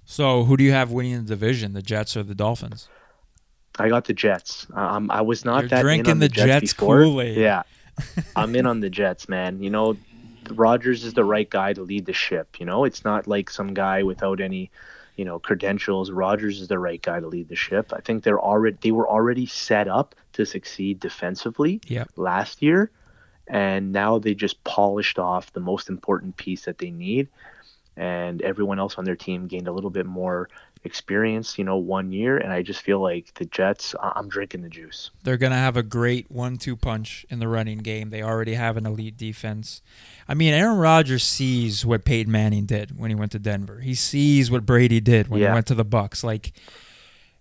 [0.04, 1.72] So, who do you have winning the division?
[1.72, 2.88] The Jets or the Dolphins?
[3.78, 4.66] I got the Jets.
[4.74, 6.72] Um, I was not You're that in drinking the the, Jets, Jets.
[6.74, 7.36] Kool-Aid.
[7.36, 7.62] Yeah,
[8.36, 9.62] I'm in on the Jets, man.
[9.62, 9.96] You know,
[10.50, 12.58] Rodgers is the right guy to lead the ship.
[12.60, 14.70] You know, it's not like some guy without any,
[15.16, 16.10] you know, credentials.
[16.10, 17.92] Rodgers is the right guy to lead the ship.
[17.92, 22.10] I think they're already they were already set up to succeed defensively Yep.
[22.16, 22.90] last year,
[23.46, 27.28] and now they just polished off the most important piece that they need,
[27.96, 30.48] and everyone else on their team gained a little bit more
[30.84, 31.58] experience.
[31.58, 33.94] You know, one year, and I just feel like the Jets.
[34.00, 35.10] I'm drinking the juice.
[35.22, 38.10] They're going to have a great one-two punch in the running game.
[38.10, 39.82] They already have an elite defense.
[40.28, 43.80] I mean, Aaron Rodgers sees what Peyton Manning did when he went to Denver.
[43.80, 46.22] He sees what Brady did when he went to the Bucks.
[46.24, 46.52] Like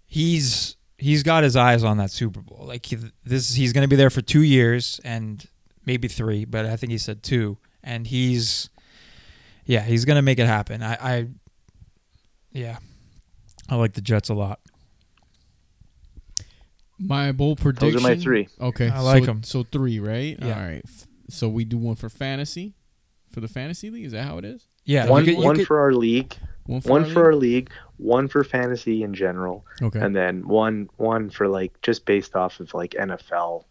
[0.05, 2.65] he's he's got his eyes on that Super Bowl.
[2.65, 5.45] Like he, this he's going to be there for 2 years and
[5.85, 8.69] maybe 3, but I think he said 2 and he's
[9.65, 10.83] yeah, he's going to make it happen.
[10.83, 11.27] I I
[12.51, 12.77] yeah.
[13.69, 14.59] I like the Jets a lot.
[16.99, 17.93] My bold prediction.
[17.93, 18.47] Those are my three.
[18.61, 19.43] Okay, I like them.
[19.43, 20.37] So three, right?
[20.39, 20.55] Yeah.
[20.59, 20.83] All right.
[21.29, 22.73] So we do one for fantasy,
[23.31, 24.05] for the fantasy league.
[24.05, 24.67] Is that how it is?
[24.85, 26.35] Yeah, one you could- you one could- for our league,
[26.65, 27.25] One for one our for league?
[27.25, 29.99] our league, one for fantasy in general, Okay.
[29.99, 33.65] and then one one for like just based off of like NFL,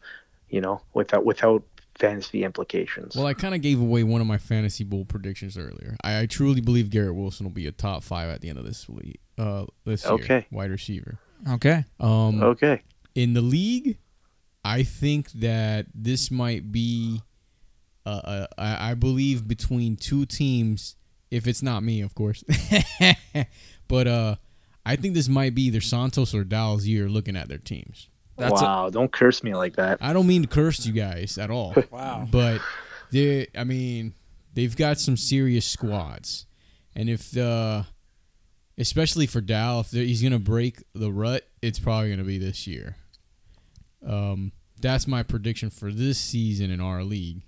[0.48, 1.62] you know, without without
[1.98, 3.14] fantasy implications.
[3.14, 5.96] Well, I kind of gave away one of my fantasy bowl predictions earlier.
[6.02, 8.64] I, I truly believe Garrett Wilson will be a top five at the end of
[8.64, 9.20] this week.
[9.38, 10.46] Uh, this year, Okay.
[10.50, 11.18] wide receiver.
[11.54, 11.84] Okay.
[11.98, 12.82] Um, okay,
[13.14, 13.98] in the league,
[14.64, 17.20] I think that this might be
[18.04, 20.96] uh, uh, I, I believe between two teams,
[21.30, 22.42] if it's not me, of course.
[23.88, 24.36] but uh,
[24.84, 28.08] I think this might be either Santos or Dallas year looking at their teams.
[28.36, 29.98] That's a- wow, don't curse me like that.
[30.00, 31.74] I don't mean to curse you guys at all.
[31.90, 32.26] Wow.
[32.30, 32.60] But
[33.10, 34.14] they, I mean,
[34.54, 36.46] they've got some serious squads,
[36.96, 37.86] and if the,
[38.78, 42.96] especially for Dow, if he's gonna break the rut, it's probably gonna be this year.
[44.06, 47.42] Um, that's my prediction for this season in our league,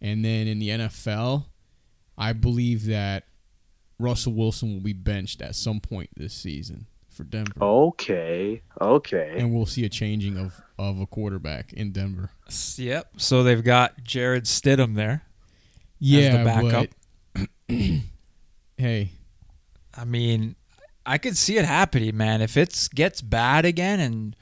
[0.00, 1.46] and then in the NFL,
[2.18, 3.24] I believe that
[3.98, 9.36] Russell Wilson will be benched at some point this season for Denver, Okay, okay.
[9.38, 12.30] and we'll see a changing of of a quarterback in Denver.
[12.76, 13.12] Yep.
[13.18, 15.22] So they've got Jarrett Stidham there.
[16.00, 16.88] Yeah, the backup.
[17.32, 17.48] but
[18.76, 19.10] hey,
[19.96, 20.56] I mean,
[21.06, 22.40] I could see it happening, man.
[22.40, 24.36] If it gets bad again, and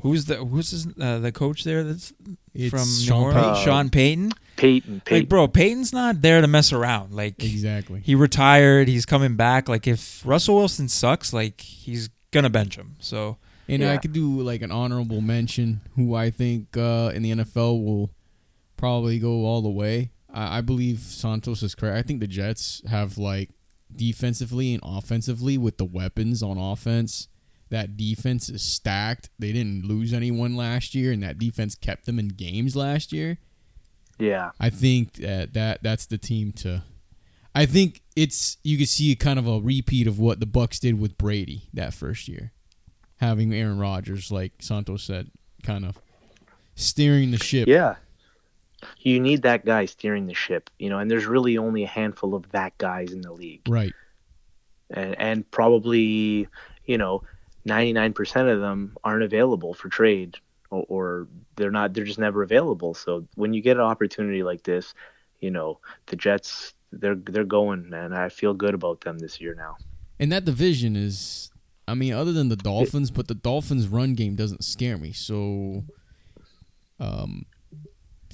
[0.00, 1.84] who's the who's his, uh, the coach there?
[1.84, 2.12] That's
[2.54, 3.46] It's from Sean New Orleans?
[3.46, 3.64] Payton.
[3.64, 4.32] Sean Payton.
[4.56, 5.22] Peyton, Payton.
[5.22, 7.12] Like, bro, Payton's not there to mess around.
[7.12, 8.00] Like, exactly.
[8.00, 8.88] he retired.
[8.88, 9.68] He's coming back.
[9.68, 12.96] Like, if Russell Wilson sucks, like he's gonna bench him.
[13.00, 13.38] So
[13.68, 17.84] And I could do like an honorable mention who I think uh, in the NFL
[17.84, 18.10] will
[18.76, 20.10] probably go all the way.
[20.32, 21.96] I, I believe Santos is correct.
[21.96, 23.50] I think the Jets have like
[23.96, 27.28] defensively and offensively with the weapons on offense.
[27.70, 29.30] That defense is stacked.
[29.38, 33.38] They didn't lose anyone last year, and that defense kept them in games last year.
[34.18, 36.84] yeah, I think that, that that's the team to.
[37.54, 41.00] I think it's you can see kind of a repeat of what the Bucks did
[41.00, 42.52] with Brady that first year,
[43.16, 45.30] having Aaron Rodgers, like Santos said,
[45.64, 45.98] kind of
[46.76, 47.66] steering the ship.
[47.66, 47.96] yeah.
[48.98, 52.34] You need that guy steering the ship, you know, and there's really only a handful
[52.34, 53.92] of that guys in the league, Right.
[54.90, 56.48] and and probably,
[56.86, 57.22] you know,
[57.66, 60.36] 99% of them aren't available for trade,
[60.70, 61.94] or, or they're not.
[61.94, 62.94] They're just never available.
[62.94, 64.94] So when you get an opportunity like this,
[65.40, 68.12] you know, the Jets, they're they're going, man.
[68.12, 69.76] I feel good about them this year now.
[70.20, 71.50] And that division is,
[71.88, 75.12] I mean, other than the Dolphins, but the Dolphins' run game doesn't scare me.
[75.12, 75.84] So,
[76.98, 77.44] um,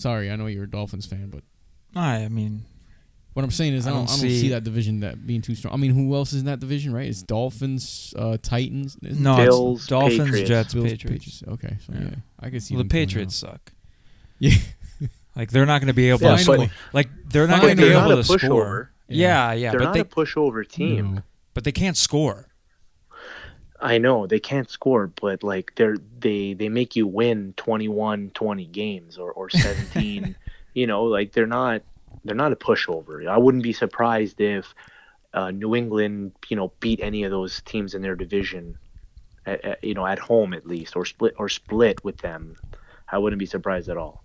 [0.03, 1.43] sorry, I know you're a Dolphins fan, but
[1.95, 2.65] I, I mean,
[3.35, 5.27] what I'm saying is I I don't, don't I don't see, see- that division that
[5.27, 5.73] being too strong.
[5.73, 6.93] I mean, who else is in that division?
[6.93, 7.07] Right?
[7.09, 8.97] It's Dolphins, uh, Titans.
[9.01, 10.49] no, Bills, it's Dolphins, Patriots.
[10.49, 11.43] Jets, Bills, Patriots.
[11.49, 12.15] Okay, so yeah, Yeah.
[12.41, 13.73] I can see Well, the them coming Patriots suck.
[14.39, 14.55] Yeah,
[15.37, 16.67] Like they're not going to be able Yeah, to score.
[16.93, 18.39] Like they're not going to be able not a to pushover.
[18.41, 18.93] score.
[19.09, 21.15] Yeah, yeah, they're but not they a pushover team.
[21.17, 21.23] No.
[21.55, 22.49] but they can't score.
[23.83, 28.67] I know they can't score, but like they're they they make you win 21, 20
[28.67, 30.37] games or or 17.
[30.75, 31.83] you know, like they're not
[32.25, 33.27] they're not a pushover.
[33.27, 34.73] I wouldn't be surprised if
[35.35, 38.79] uh, New England, you know, beat any of those teams in their division,
[39.47, 42.57] at, at- you know, at home at least, or split or split with them.
[43.09, 44.23] I wouldn't be surprised at all.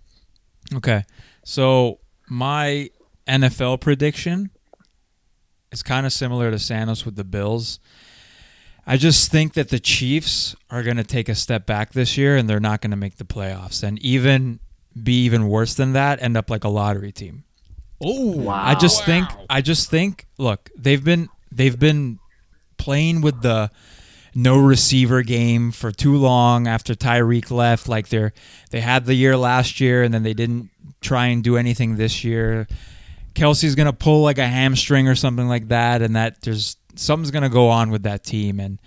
[0.74, 1.04] Okay.
[1.44, 1.98] So
[2.28, 2.90] my
[3.26, 4.50] NFL prediction
[5.72, 7.80] is kind of similar to Santos with the Bills.
[8.88, 12.38] I just think that the Chiefs are going to take a step back this year
[12.38, 14.60] and they're not going to make the playoffs and even
[15.00, 17.44] be even worse than that end up like a lottery team.
[18.02, 18.62] Oh, Wow.
[18.64, 22.18] I just think I just think look, they've been they've been
[22.78, 23.70] playing with the
[24.34, 27.88] no receiver game for too long after Tyreek left.
[27.88, 28.32] Like they're
[28.70, 30.70] they had the year last year and then they didn't
[31.02, 32.66] try and do anything this year.
[33.34, 37.48] Kelce's gonna pull like a hamstring or something like that, and that there's something's gonna
[37.48, 38.60] go on with that team.
[38.60, 38.78] And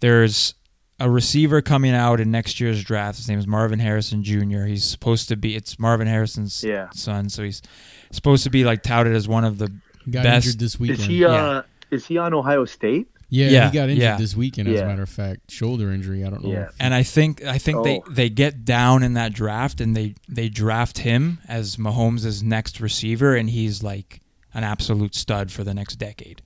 [0.00, 0.54] there's
[0.98, 3.16] a receiver coming out in next year's draft.
[3.18, 4.64] His name is Marvin Harrison Jr.
[4.64, 6.88] He's supposed to be it's Marvin Harrison's Yeah.
[6.92, 7.62] son, so he's
[8.10, 9.72] supposed to be like touted as one of the
[10.04, 11.00] he got best- injured this weekend.
[11.00, 13.08] Is he uh is he on Ohio State?
[13.32, 14.16] yeah, Yeah, he got injured yeah.
[14.16, 14.68] this weekend.
[14.68, 16.24] As a matter of fact, shoulder injury.
[16.24, 16.50] I don't know.
[16.50, 16.62] Yeah.
[16.64, 18.10] if- and I think I think they, Oh.
[18.10, 23.34] they get down in that draft and they they draft him as Mahomes' next receiver
[23.36, 24.20] and he's like
[24.52, 26.42] an absolute stud for the next decade.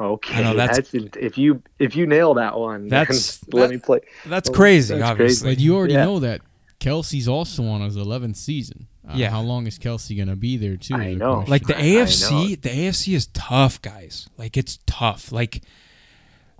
[0.00, 3.68] Okay, I know, that's- that's, if you if you nail that one, That's- then let
[3.68, 4.00] that- me play.
[4.26, 5.54] That's crazy, that's obviously.
[5.54, 6.04] but you already Yeah.
[6.04, 6.40] know that
[6.80, 8.88] Kelce's also on his 11th season.
[9.08, 9.30] Uh, Yeah.
[9.30, 10.94] How long is Kelce gonna be there too?
[10.94, 11.34] I know.
[11.36, 11.50] question.
[11.50, 12.56] Like the I- I AFC, know.
[12.56, 14.28] the AFC is tough, guys.
[14.36, 15.30] Like it's tough.
[15.30, 15.62] Like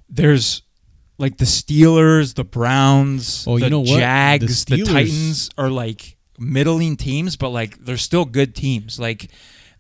[0.09, 0.63] there's
[1.19, 3.99] like the Steelers, the Browns, Oh, you the know what?
[3.99, 8.99] Jags, the, Steelers- Titans are like middling teams, but like they're still good teams.
[8.99, 9.31] Like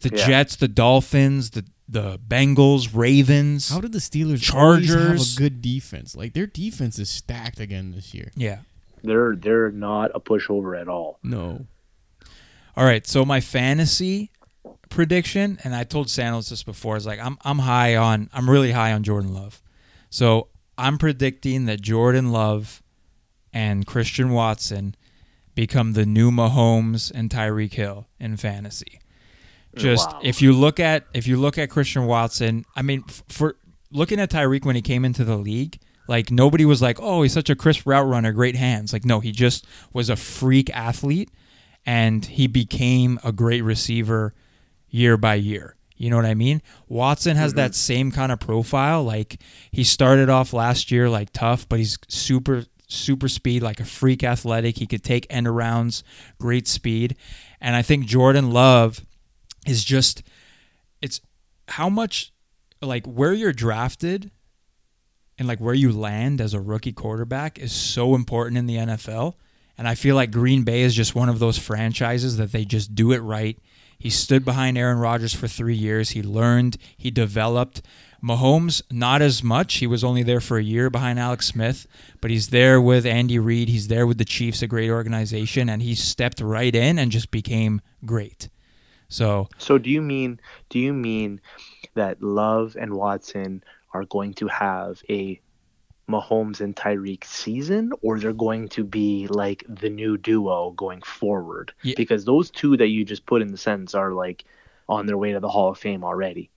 [0.00, 0.26] the Yeah.
[0.26, 1.64] Jets, the Dolphins, the
[1.94, 3.70] the Bengals, Ravens.
[3.70, 6.14] How did the Steelers Chargers have a good defense?
[6.14, 8.30] Like their defense is stacked again this year.
[8.36, 8.58] yeah.
[9.02, 11.18] They're they're not a pushover at all.
[11.22, 11.66] No.
[12.74, 14.30] All right, so my fantasy
[14.88, 18.72] prediction, and I told Santos this before, is like I'm I'm high on I'm really
[18.72, 19.62] high on Jordan Love.
[20.08, 22.82] So I'm predicting that Jordan Love
[23.52, 24.94] and Christian Watson
[25.54, 29.00] become the new Mahomes and Tyreek Hill in fantasy.
[29.76, 30.20] Just Wow.
[30.22, 33.56] if you look at if you look at Christian Watson, I mean, for
[33.90, 37.32] looking at Tyreek when he came into the league, like nobody was like, "Oh, he's
[37.32, 41.30] such a crisp route runner, great hands." Like, no, he just was a freak athlete,
[41.86, 44.34] and he became a great receiver
[44.88, 45.76] year by year.
[45.96, 46.60] You know what I mean?
[46.88, 47.94] Watson has that mm-hmm.
[47.94, 49.02] same kind of profile.
[49.04, 53.84] Like he started off last year like tough, but he's super super speed, like a
[53.84, 54.78] freak athletic.
[54.78, 56.02] He could take end arounds,
[56.38, 57.16] great speed.
[57.60, 59.04] And I think Jordan Love
[59.66, 60.22] is just
[61.00, 61.20] it's
[61.68, 62.32] how much
[62.80, 64.30] like where you're drafted
[65.38, 69.34] and like where you land as a rookie quarterback is so important in the NFL.
[69.76, 72.94] And I feel like Green Bay is just one of those franchises that they just
[72.94, 73.58] do it right.
[73.98, 76.10] He stood behind Aaron Rodgers for three years.
[76.10, 77.82] He learned, he developed.
[78.22, 79.74] Mahomes, not as much.
[79.76, 81.86] He was only there for a year behind Alex Smith,
[82.22, 83.68] but he's there with Andy Reid.
[83.68, 87.30] He's there with the Chiefs, a great organization, and he stepped right in and just
[87.30, 88.48] became great.
[89.14, 90.40] So So do you mean
[90.70, 91.40] do you mean
[91.94, 93.62] that Love and Watson
[93.92, 95.40] are going to have a
[96.10, 101.72] Mahomes and Tyreek season, or they're going to be like the new duo going forward?
[101.82, 101.94] Yeah.
[101.96, 104.44] Because those two that you just put in the sentence are like
[104.88, 106.50] on their way to the Hall of Fame already.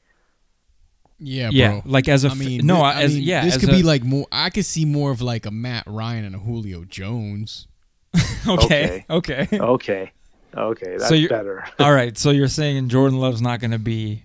[1.20, 1.82] Yeah, yeah, bro.
[1.86, 3.70] like as a I f- mean, no, thi- as I mean, yeah, this as could
[3.70, 4.28] a- be like more.
[4.32, 7.68] I could see more of like a Matt Ryan and a Julio Jones.
[8.48, 9.48] okay, okay.
[9.52, 10.12] Okay, okay,
[10.58, 11.66] that's So you- better.
[11.80, 14.24] All right, so you're saying Jordan Love's not going to be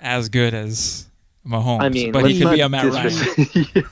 [0.00, 1.06] as good as
[1.46, 3.10] Mahomes, I mean, but he could be a Matt Ryan.
[3.74, 3.82] Yeah.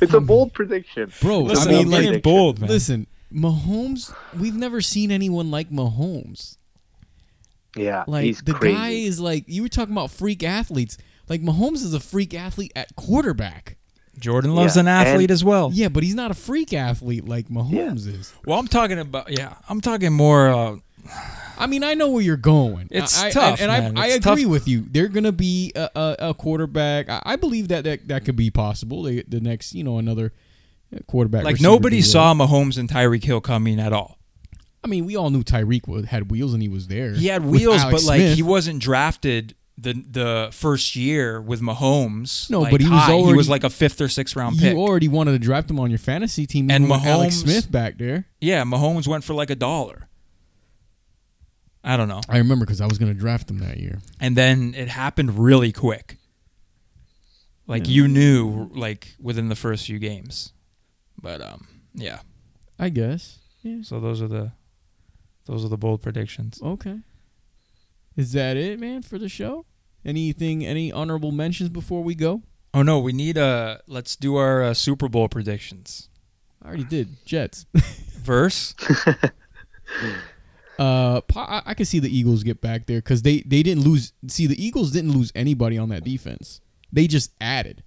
[0.00, 1.12] It's a bold prediction.
[1.20, 2.70] Bro, Listen, I mean, like, being bold, man.
[2.70, 4.14] listen, Mahomes.
[4.38, 6.56] We've never seen anyone like Mahomes.
[7.76, 8.74] Yeah, Like he's the crazy.
[8.76, 10.98] guy is like you were talking about freak athletes.
[11.28, 13.76] Like Mahomes is a freak athlete at quarterback.
[14.18, 15.70] Jordan Love's Yeah, an athlete as well.
[15.72, 18.32] Yeah, but he's not a freak athlete like Mahomes is.
[18.46, 20.48] Well, I'm talking about yeah, I'm talking more.
[20.48, 20.76] Uh,
[21.60, 22.86] I mean, I know where you're going.
[22.90, 23.98] It's I, I- tough, and, man.
[23.98, 24.50] I, I agree tough.
[24.50, 24.84] with you.
[24.88, 27.08] They're gonna be a, a, a quarterback.
[27.08, 29.02] I, I believe that, that that could be possible.
[29.02, 30.32] They, the next, you know, another
[31.06, 31.44] quarterback.
[31.44, 34.18] like nobody saw Mahomes and Tyreek Hill coming at all.
[34.84, 37.12] I mean, we all knew Tyreek had wheels and he was there.
[37.12, 38.36] He had wheels, but like Smith.
[38.36, 42.48] he wasn't drafted the the first year with Mahomes.
[42.50, 43.16] No, like, but he was high.
[43.16, 44.72] he was like a fifth or sixth round pick.
[44.74, 47.72] you already wanted to draft him on your fantasy team, And with Alex Mahomes- Smith
[47.72, 48.26] back there.
[48.40, 50.08] yeah, Mahomes went for like a dollar.
[51.84, 52.20] I don't know.
[52.28, 54.00] I remember because I was gonna draft him that year.
[54.20, 56.18] and then it happened really quick.
[57.66, 60.54] Like you knew, like within the first few games,
[61.20, 62.20] but um, yeah.
[62.78, 63.40] I guess.
[63.62, 63.82] Yeah.
[63.82, 64.52] So those are the,
[65.44, 66.60] those are the bold predictions.
[66.62, 67.00] Okay.
[68.16, 69.66] Is that it, man, for the show?
[70.02, 70.64] Anything?
[70.64, 72.42] Any honorable mentions before we go?
[72.72, 73.80] Oh no, we need a.
[73.86, 76.08] Let's do our uh, Super Bowl predictions.
[76.62, 77.24] I already did.
[77.26, 77.66] Jets.
[77.74, 78.74] Verse.
[80.78, 84.12] Uh, I, I can see the Eagles get back there because they they didn't lose.
[84.28, 86.60] See, the Eagles didn't lose anybody on that defense.
[86.92, 87.82] They just added,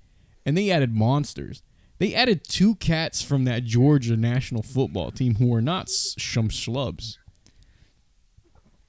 [0.46, 1.64] and they added monsters.
[2.00, 6.50] They added two cats from that Georgia national football team who are not s- some
[6.50, 7.18] schlubs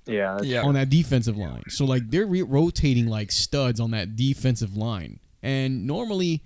[0.06, 0.62] Yeah, Yeah.
[0.62, 1.62] on that defensive line.
[1.68, 5.20] So like they're re- rotating like studs on that defensive line.
[5.42, 6.42] And normally,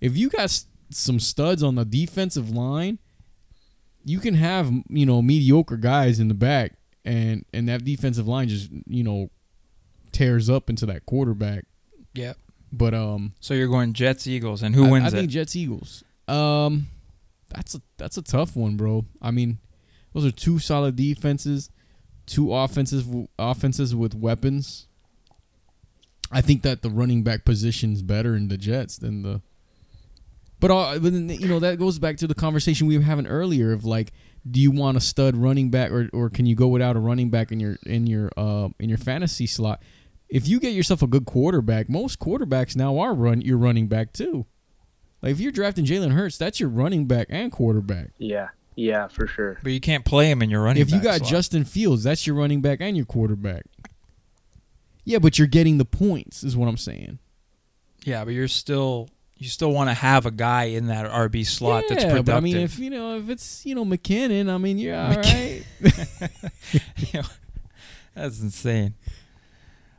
[0.00, 2.98] if you got s- some studs on the defensive line,
[4.04, 6.74] you can have you know mediocre guys in the back,
[7.04, 9.30] and and that defensive line just you know
[10.12, 11.64] tears up into that quarterback.
[12.14, 12.34] Yeah.
[12.72, 15.20] But um, So you're going Jets Eagles, and who I- wins I, it?
[15.20, 16.02] think Jets Eagles.
[16.26, 16.86] Um,
[17.48, 19.04] that's a that's a tough one, bro.
[19.22, 19.58] I mean,
[20.12, 21.70] those are two solid defenses,
[22.26, 23.04] two offenses
[23.38, 24.86] offenses with weapons.
[26.32, 29.40] I think that the running back position's better in the Jets than the.
[30.58, 33.26] But all, but then, you know that goes back to the conversation we were having
[33.26, 34.12] earlier of like,
[34.48, 37.30] do you want a stud running back or, or can you go without a running
[37.30, 39.82] back in your in your uh in your fantasy slot?
[40.28, 44.12] If you get yourself a good quarterback, most quarterbacks now are run your running back
[44.12, 44.46] too.
[45.22, 48.10] Like if you're drafting Jalen Hurts, that's your running back and quarterback.
[48.18, 49.58] yeah, yeah, for sure.
[49.62, 50.82] but you can't play him in your running.
[50.82, 51.30] if you got slot.
[51.30, 53.64] Justin Fields, that's your running back and your quarterback.
[55.04, 57.18] Yeah, but you're getting the points, is what I'm saying.
[58.04, 61.84] yeah, but you're still you still want to have a guy in that RB slot
[61.88, 62.26] that's yeah, productive.
[62.26, 65.10] but I mean, if you know, if it's you know McKinnon, I mean, you're all
[65.16, 65.62] right.
[68.14, 68.94] that's insane.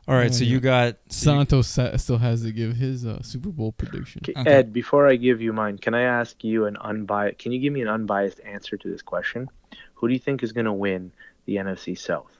[0.08, 0.52] All right, Oh, so yeah.
[0.52, 1.68] you got so you- Santos
[2.02, 4.22] still has to give his uh, Super Bowl prediction.
[4.24, 4.50] Okay, Okay.
[4.52, 7.40] Ed, before I give you mine, can I ask you an unbiased?
[7.40, 9.50] Can you give me an unbiased answer to this question?
[9.96, 11.12] Who do you think is going to win
[11.46, 12.32] the NFC South?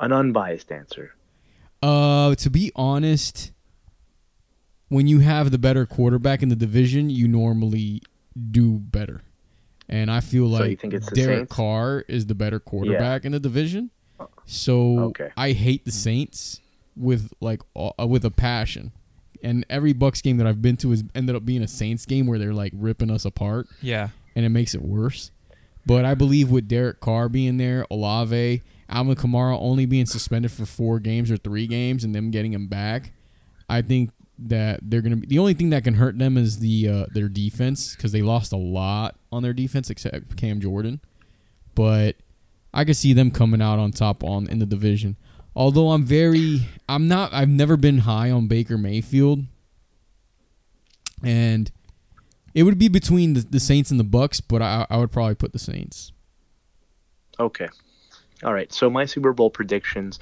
[0.00, 1.14] An unbiased answer.
[1.80, 3.52] Uh, to be honest,
[4.94, 8.00] when you have the better quarterback in the division, you normally
[8.50, 9.22] do better.
[9.88, 11.52] And I feel So like you think Derek Saints?
[11.54, 13.90] Carr is the better quarterback in the division.
[14.46, 15.30] So Okay.
[15.36, 16.60] I hate the Saints.
[16.96, 18.92] with like uh, with a passion.
[19.42, 22.26] And every Bucks game that I've been to has ended up being a Saints game
[22.28, 24.08] where they're like ripping us apart, Yeah.
[24.36, 25.30] and it makes it worse.
[25.84, 30.64] But I believe with Derek Carr being there, Olave, Alvin Kamara only being suspended for
[30.64, 33.12] four games or three games, and them getting him back,
[33.68, 36.88] I think that they're gonna be the only thing that can hurt them is the
[36.88, 41.00] uh, their defense because they lost a lot on their defense except Cam Jordan.
[41.74, 42.16] But
[42.72, 45.16] I could see them coming out on top on in the division.
[45.56, 49.44] Although I'm very, I'm not, I've never been high on Baker Mayfield,
[51.22, 51.70] and
[52.54, 55.36] it would be between the, the Saints and the Bucks, but I, I would probably
[55.36, 56.12] put the Saints.
[57.38, 57.68] Okay.
[58.42, 58.72] All right.
[58.72, 60.18] So my Super Bowl predictions.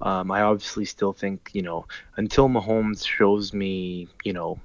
[0.00, 1.86] Um, I obviously still think you know
[2.16, 4.60] until Mahomes shows me you know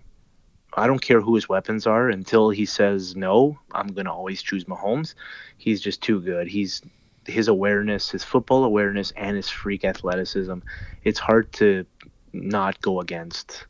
[0.73, 3.59] I don't care who his weapons are until he says no.
[3.73, 5.15] I'm gonna always choose Mahomes.
[5.57, 6.47] He's just too good.
[6.47, 6.81] He's
[7.25, 10.59] his awareness, his football awareness, and his freak athleticism.
[11.03, 11.85] It's hard to
[12.33, 13.65] not go against,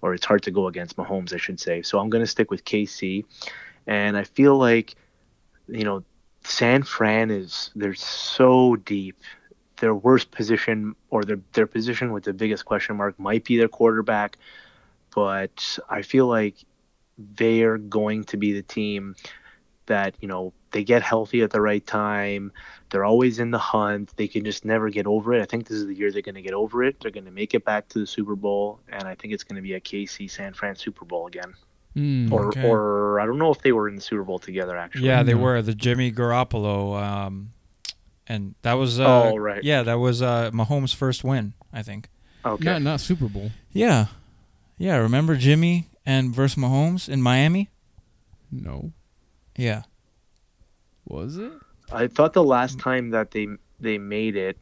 [0.00, 1.82] or it's hard to go against Mahomes, I should say.
[1.82, 3.24] So I'm gonna stick with KC,
[3.86, 4.94] and I feel like
[5.66, 6.02] you know
[6.44, 9.16] San Fran is they're so deep.
[9.80, 13.68] Their worst position or their their position with the biggest question mark might be their
[13.68, 14.36] quarterback,
[15.14, 16.56] but I feel like
[17.16, 19.16] they're going to be the team
[19.86, 22.52] that, you know, they get healthy at the right time.
[22.90, 24.12] They're always in the hunt.
[24.16, 25.40] They can just never get over it.
[25.42, 27.00] I think this is the year they're going to get over it.
[27.00, 29.56] They're going to make it back to the Super Bowl, and I think it's going
[29.56, 31.54] to be a KC San Fran Super Bowl again.
[31.94, 32.32] Hmm.
[32.32, 32.68] Or, Okay.
[32.68, 35.06] or I don't know if they were in the Super Bowl together actually.
[35.06, 35.40] Yeah, they No.
[35.40, 37.52] were the Jimmy Garoppolo, um,
[38.28, 39.62] and that was uh, Oh, right.
[39.64, 42.08] Yeah, that was uh, Mahomes' first win, I think.
[42.44, 42.64] Okay.
[42.64, 43.50] not not Super Bowl.
[43.72, 44.06] Yeah,
[44.76, 44.96] yeah.
[44.96, 47.70] Remember Jimmy and versus Mahomes in Miami?
[48.50, 48.92] No,
[49.56, 49.82] Yeah,
[51.04, 51.52] was it?
[51.92, 53.46] I thought the last time that they
[53.80, 54.56] they made it,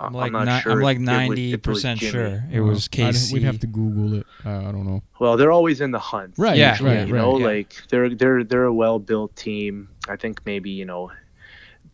[0.00, 0.72] I- I'm like not ni- sure.
[0.72, 3.32] I'm like if it was- ninety if it was percent sure it was I'd- KC.
[3.32, 4.26] We'd have to Google it.
[4.44, 5.02] Uh, I don't know.
[5.18, 6.34] Well, they're always in the hunt.
[6.36, 6.56] Right.
[6.56, 7.08] Yeah, usually, right.
[7.08, 7.20] you right.
[7.20, 7.46] know, yeah.
[7.46, 9.88] like they're they're they're a well built team.
[10.08, 11.10] I think maybe you know,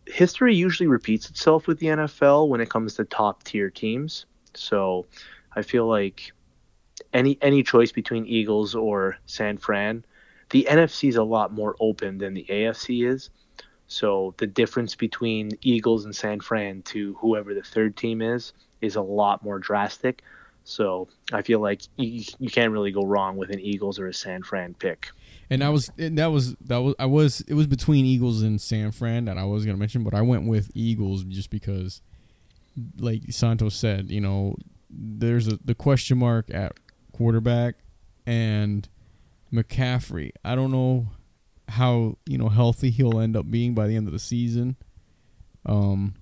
[0.06, 4.26] history usually repeats itself with the NFL when it comes to top tier teams.
[4.54, 5.06] So,
[5.54, 6.32] I feel like
[7.12, 10.04] any any choice between Eagles or San Fran,
[10.50, 13.30] the NFC is a lot more open than the AFC is.
[13.86, 18.96] So the difference between Eagles and San Fran to whoever the third team is is
[18.96, 20.22] a lot more drastic.
[20.64, 24.14] So I feel like you, you can't really go wrong with an Eagles or a
[24.14, 25.10] San Fran pick.
[25.50, 28.60] And I was and that was that was I was it was between Eagles and
[28.60, 32.00] San Fran that I was gonna mention, but I went with Eagles just because,
[32.98, 34.56] like Santos said, you know,
[34.88, 36.78] there's a the question mark at
[37.12, 37.76] quarterback
[38.26, 38.88] and
[39.52, 40.32] McCaffrey.
[40.44, 41.08] I don't know
[41.68, 44.76] how you know healthy he'll end up being by the end of the season.
[45.66, 46.14] Um,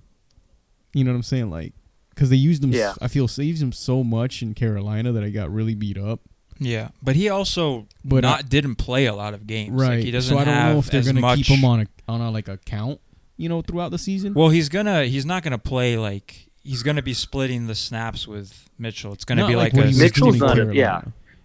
[0.93, 1.73] you know what I'm saying, like
[2.09, 2.71] because they used him.
[2.71, 2.93] Yeah.
[3.01, 6.21] I feel they used him so much in Carolina that I got really beat up.
[6.61, 9.71] Yeah, but he also But uh, not didn't play a lot of games.
[9.79, 10.03] Like, Right.
[10.03, 11.37] he doesn't so I don't have know if they're gonna much.
[11.39, 12.99] keep him on a on a like a count,
[13.37, 14.33] you know, throughout the season.
[14.33, 15.05] Well, he's gonna.
[15.05, 16.47] He's not gonna play like.
[16.63, 19.11] He's gonna be splitting the snaps with Mitchell.
[19.13, 21.01] It's gonna Not be like, what a Mitchell's not a- yeah.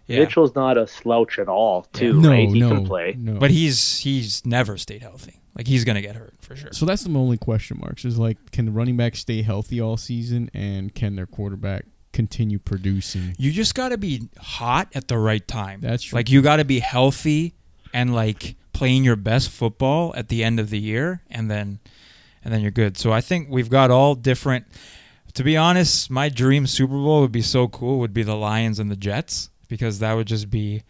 [0.07, 0.21] Yeah.
[0.21, 2.49] Mitchell's not a slouch at all, too, no, right?
[2.49, 3.17] He no, can play.
[3.19, 3.39] no.
[3.41, 5.41] But he's he's never stayed healthy.
[5.57, 6.69] Like he's gonna get hurt for sure.
[6.73, 9.97] so that's the only question marks is like, can the running back stay healthy all
[9.97, 11.87] season, and can their quarterback
[12.17, 13.35] continue producing?
[13.39, 15.81] You just gotta be hot at the right time.
[15.83, 16.17] That's true.
[16.17, 17.55] Like you gotta be healthy
[17.93, 21.79] and like playing your best football at the end of the year, and then
[22.43, 22.97] and then you're good.
[22.97, 24.67] So I think we've got all different.
[25.35, 27.99] To be honest, my dream Super Bowl would be so cool.
[27.99, 30.83] Would be the Lions and the Jets because that would just be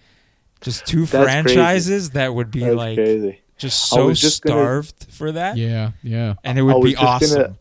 [0.60, 3.40] just two That's franchises that would be That's like crazy.
[3.58, 6.34] just so was just gonna- starved for that, Yeah, yeah.
[6.44, 7.58] and it would be just gonna- awesome.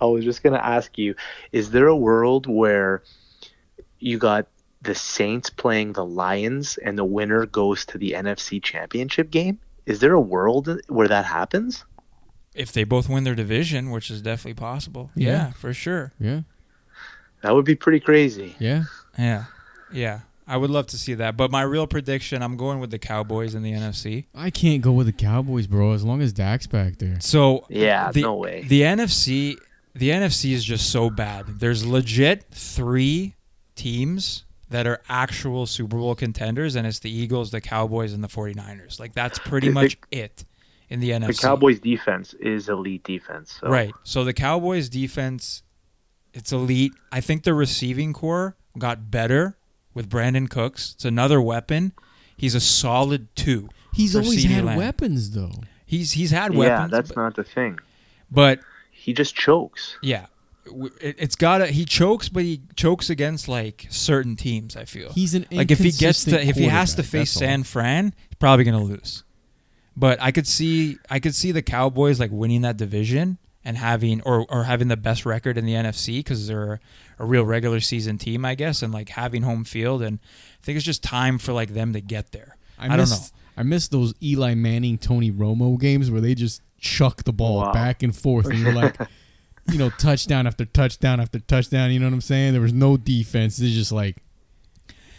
[0.00, 1.14] I was just gonna ask you:
[1.52, 3.02] Is there a world where
[3.98, 4.46] you got
[4.82, 9.58] the Saints playing the Lions, and the winner goes to the NFC Championship game?
[9.86, 11.84] Is there a world where that happens?
[12.54, 15.10] if they both win their division, which is definitely possible.
[15.14, 15.28] Yeah.
[15.30, 16.12] Yeah, for sure.
[16.18, 16.40] Yeah,
[17.42, 18.56] That would be pretty crazy.
[18.58, 18.84] yeah.
[19.18, 19.44] Yeah,
[19.92, 20.20] yeah.
[20.48, 21.36] I would love to see that.
[21.36, 24.24] But my real prediction, I'm going with the Cowboys in the NFC.
[24.34, 25.92] I can't go with the Cowboys, bro.
[25.92, 27.18] As long as Dak's back there.
[27.20, 28.64] So Yeah, the, no way.
[28.66, 29.58] The NFC,
[29.96, 31.60] the NFC is just so bad.
[31.60, 33.34] There's legit three
[33.74, 38.28] teams that are actual Super Bowl contenders, and it's the Eagles, the Cowboys, and the
[38.28, 38.98] 49ers.
[38.98, 40.44] Like that's pretty The- the- much it
[40.88, 41.26] in the NFC.
[41.40, 43.58] the Cowboys' defense is elite defense.
[43.60, 43.68] So.
[43.68, 43.92] Right.
[44.04, 45.62] So the Cowboys defense,
[46.34, 46.92] it's elite.
[47.12, 49.56] I think the receiving core got better
[49.94, 50.92] with Brandin Cooks.
[50.94, 51.92] It's another weapon.
[52.36, 53.68] He's a solid two.
[53.94, 54.76] He's always CeeDee had Lamb.
[54.76, 55.52] weapons, though.
[55.86, 56.90] He's he's had weapons.
[56.92, 57.78] Yeah, that's but, not the thing.
[58.30, 58.60] but
[59.06, 59.96] He just chokes.
[60.02, 60.26] yeah,
[61.00, 61.68] it, it's gotta.
[61.68, 64.74] He chokes, but he chokes against like certain teams.
[64.74, 67.30] I feel He's an like if he gets to if he has to face.
[67.30, 69.22] San Fran, he's probably gonna lose.
[69.96, 74.22] But I could see I could see the Cowboys like winning that division and having
[74.22, 76.80] or or having the best record in the NFC because they're
[77.20, 80.02] a real regular season team, I guess, and like having home field.
[80.02, 82.56] And I think it's just time for like them to get there.
[82.76, 83.16] I, don't know.
[83.62, 87.58] Miss, I miss those Eli Manning, Tony Romo games where they just chuck the ball
[87.62, 87.72] Wow.
[87.72, 88.96] back and forth, and you're like,
[89.72, 91.90] you know, touchdown after touchdown after touchdown.
[91.90, 92.52] You know what I'm saying?
[92.52, 93.58] There was no defense.
[93.58, 94.16] It's just like,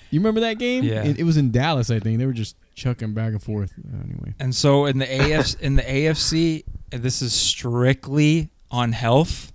[0.09, 0.83] you remember that game?
[0.83, 1.03] Yeah.
[1.03, 2.17] It, it was in Dallas, I think.
[2.19, 3.73] They were just chucking back and forth.
[3.77, 9.51] Uh, Anyway, And so in the AFC, in the AFC, this is strictly on health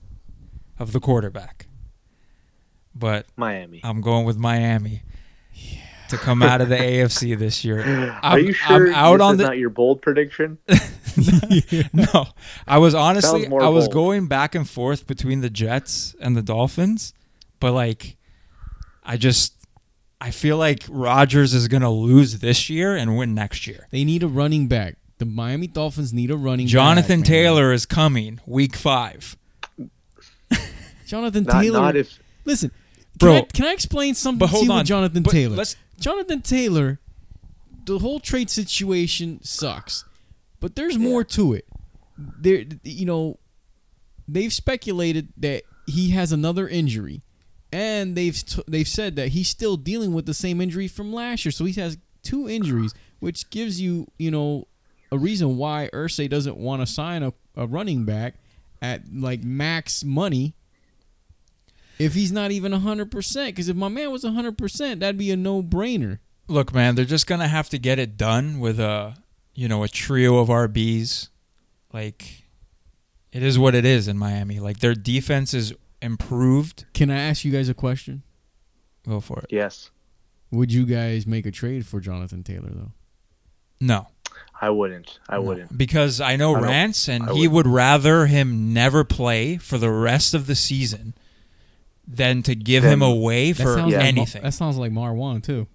[0.79, 1.67] of the quarterback.
[2.95, 3.81] But Miami.
[3.83, 5.03] I'm going with Miami
[6.13, 7.81] to come out of the AFC this year.
[8.23, 10.59] Are I'm- you sure I'm out this on is the- not your bold prediction?
[11.93, 12.27] no,
[12.67, 13.93] I was honestly Sounds I was bold.
[13.95, 17.13] going back and forth between the Jets and the Dolphins,
[17.61, 18.17] but like
[19.05, 19.55] I just
[20.21, 23.89] I feel like Rodgers is going to lose this year and win next year.
[23.91, 24.97] they need a running back.
[25.19, 27.39] The Miami Dolphins need a running Jonathan back, man.
[27.39, 29.37] Taylor is coming week 5.
[31.07, 31.81] Jonathan Not, Taylor.
[31.81, 32.79] not if Listen, can
[33.19, 33.37] Bro.
[33.37, 34.79] I, can I explain something But to hold you on.
[34.79, 35.57] with Jonathan But Taylor?
[35.57, 36.99] Let's Jonathan Taylor,
[37.85, 40.05] the whole trade situation sucks,
[40.59, 41.65] but there's more to it.
[42.19, 43.39] There, you know,
[44.27, 47.23] they've speculated that he has another injury,
[47.73, 51.45] and they've t- they've said that he's still dealing with the same injury from last
[51.45, 51.53] year.
[51.53, 54.67] So he has two injuries, which gives you, you know,
[55.13, 58.35] a reason why Irsay doesn't want to sign a, a running back
[58.81, 60.55] at like max money
[62.03, 63.47] if he's not even 100%.
[63.47, 66.19] Because if my man was 100%, that'd be a no brainer.
[66.49, 69.15] Look, man, they're just gonna have to get it done with a,
[69.55, 71.29] you know, a trio of RBs.
[71.93, 72.45] Like,
[73.33, 74.59] it is what it is in Miami.
[74.61, 76.85] Like their defense is improved.
[76.95, 78.23] Can I ask you guys a question?
[79.09, 79.47] Go for it.
[79.51, 79.91] yes,
[80.51, 82.93] Would you guys make a trade for Jonathan Taylor, though?
[83.81, 84.07] No,
[84.61, 85.19] I wouldn't.
[85.29, 85.43] I No.
[85.43, 85.77] wouldn't.
[85.77, 89.91] because I know I Rance, and I he would rather him never play for the
[89.91, 91.15] rest of the season
[92.07, 94.43] than to give him Then- away That for sounds anything.
[94.43, 95.67] Mar- that sounds like Marwan, too.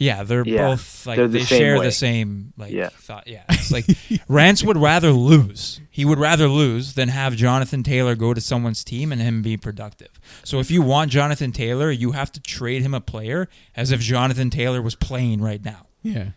[0.00, 1.86] Yeah, they're Yeah, both like they're the they share way.
[1.86, 2.88] the same like Yeah.
[2.90, 3.26] thought.
[3.26, 3.84] Yeah, it's like
[4.28, 5.80] Rance would rather lose.
[5.90, 9.56] He would rather lose than have Jonathan Taylor go to someone's team and him be
[9.56, 10.10] productive.
[10.44, 13.98] So if you want Jonathan Taylor, you have to trade him a player as if
[14.00, 15.86] Jonathan Taylor was playing right now.
[16.04, 16.28] Yeah.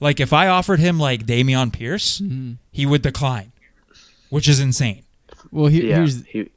[0.00, 2.56] Like if I offered him like Dameon Pierce, Mhm.
[2.72, 3.52] he would decline,
[4.28, 5.04] which is insane.
[5.52, 5.96] Well, here, Yeah.
[5.98, 6.24] here's.
[6.26, 6.50] he-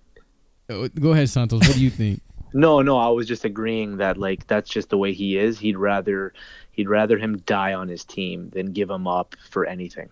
[0.72, 1.62] uh, Go ahead, Santos.
[1.68, 2.20] What do you think?
[2.58, 2.98] No, no.
[2.98, 5.60] I was just agreeing that like that's just the way he is.
[5.60, 6.34] He'd rather
[6.72, 10.10] he'd rather him die on his team than give him up for anything.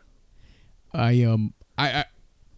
[0.93, 2.06] I um I, I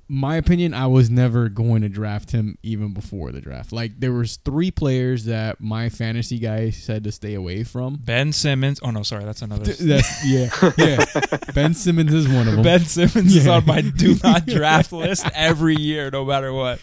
[0.09, 3.71] my opinion I was never going to draft him even before the draft.
[3.71, 7.95] Like there was three players that my fantasy guy said to stay away from.
[8.03, 8.79] Ben Simmons.
[8.83, 9.65] Oh no, sorry, that's another.
[9.65, 11.05] Th- That's yeah, yeah.
[11.53, 12.63] Ben Simmons is one of them.
[12.63, 16.79] Ben Simmons is on my do not draft list every year, no matter what.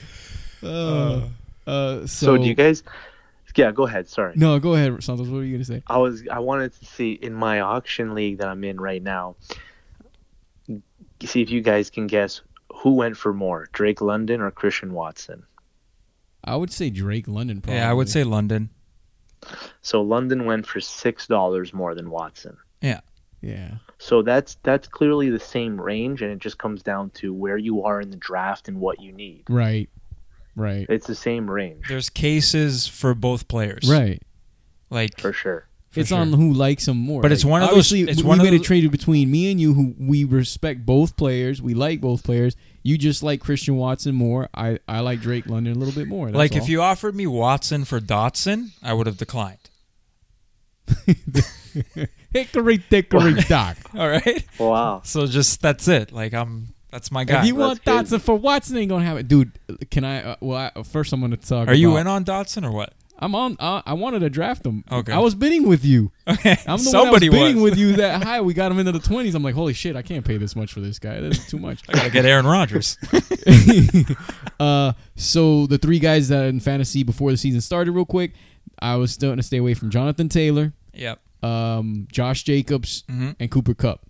[0.63, 1.23] Uh,
[1.67, 2.83] uh, so, So, do you guys?
[3.57, 4.09] Yeah, go ahead.
[4.09, 4.33] Sorry.
[4.37, 5.29] No, go ahead, Santos.
[5.29, 5.83] What were you gonna say?
[5.87, 9.37] I was I wanted to see in my auction league that I'm in right now.
[11.23, 12.41] See if you guys can guess
[12.75, 15.45] who went for more, Drake London or Christian Watson.
[16.43, 17.61] I would say Drake London.
[17.61, 17.79] Probably.
[17.79, 18.71] Yeah, I would say London.
[19.83, 22.57] So London went for six dollars more than Watson.
[22.81, 23.01] Yeah.
[23.41, 23.75] Yeah.
[23.99, 27.85] So that's that's clearly the same range, and it just comes down to where you
[27.85, 29.45] are in the draft and what you need.
[29.49, 29.88] Right.
[30.57, 30.87] Right.
[30.89, 33.89] It's the same range There's cases for both players.
[33.91, 34.22] Right.
[34.91, 35.67] Like for sure.
[35.91, 36.18] for it's sure.
[36.18, 37.22] on who likes him more.
[37.22, 39.61] But it's one of those- it's we one of made a trade between me and
[39.61, 41.61] you, who we respect both players.
[41.61, 42.55] We like both players.
[42.83, 44.49] You just like Christian Watson more.
[44.55, 46.26] I, I like Drake London a little bit more.
[46.26, 46.59] That's like all.
[46.59, 49.59] if you offered me Watson for Dotson, I would have declined.
[52.33, 53.76] hickory dickory dock.
[53.97, 54.45] All right.
[54.59, 55.01] Wow.
[55.05, 56.13] So just that's it.
[56.13, 56.74] Like I'm.
[56.95, 57.41] That's my guy.
[57.41, 59.50] if you want That's Dotson for Watson, ain't gonna have it, dude.
[59.91, 60.22] Can I?
[60.22, 61.66] Uh, well, I, first I'm gonna talk.
[61.66, 62.92] Are you about- in on Dotson or what?
[63.18, 63.57] I'm on.
[63.58, 64.84] Uh, I wanted to draft him.
[64.91, 65.12] Okay.
[65.12, 66.12] I was bidding with you.
[66.29, 66.57] Okay.
[66.66, 67.71] I'm the Somebody one that was bidding was.
[67.72, 68.41] with you that high.
[68.41, 69.34] We got him into the 20s.
[69.34, 71.21] I'm like, holy shit, I can't pay this much for this guy.
[71.21, 71.83] That's too much.
[71.88, 72.96] I gotta get Aaron Rodgers.
[74.61, 78.33] uh, so the three guys that in fantasy before the season started, real quick,
[78.80, 81.21] I was still gonna stay away from Jonathan Taylor, yep.
[81.42, 84.00] um, Josh Jacobs, hmm and Cooper Kupp.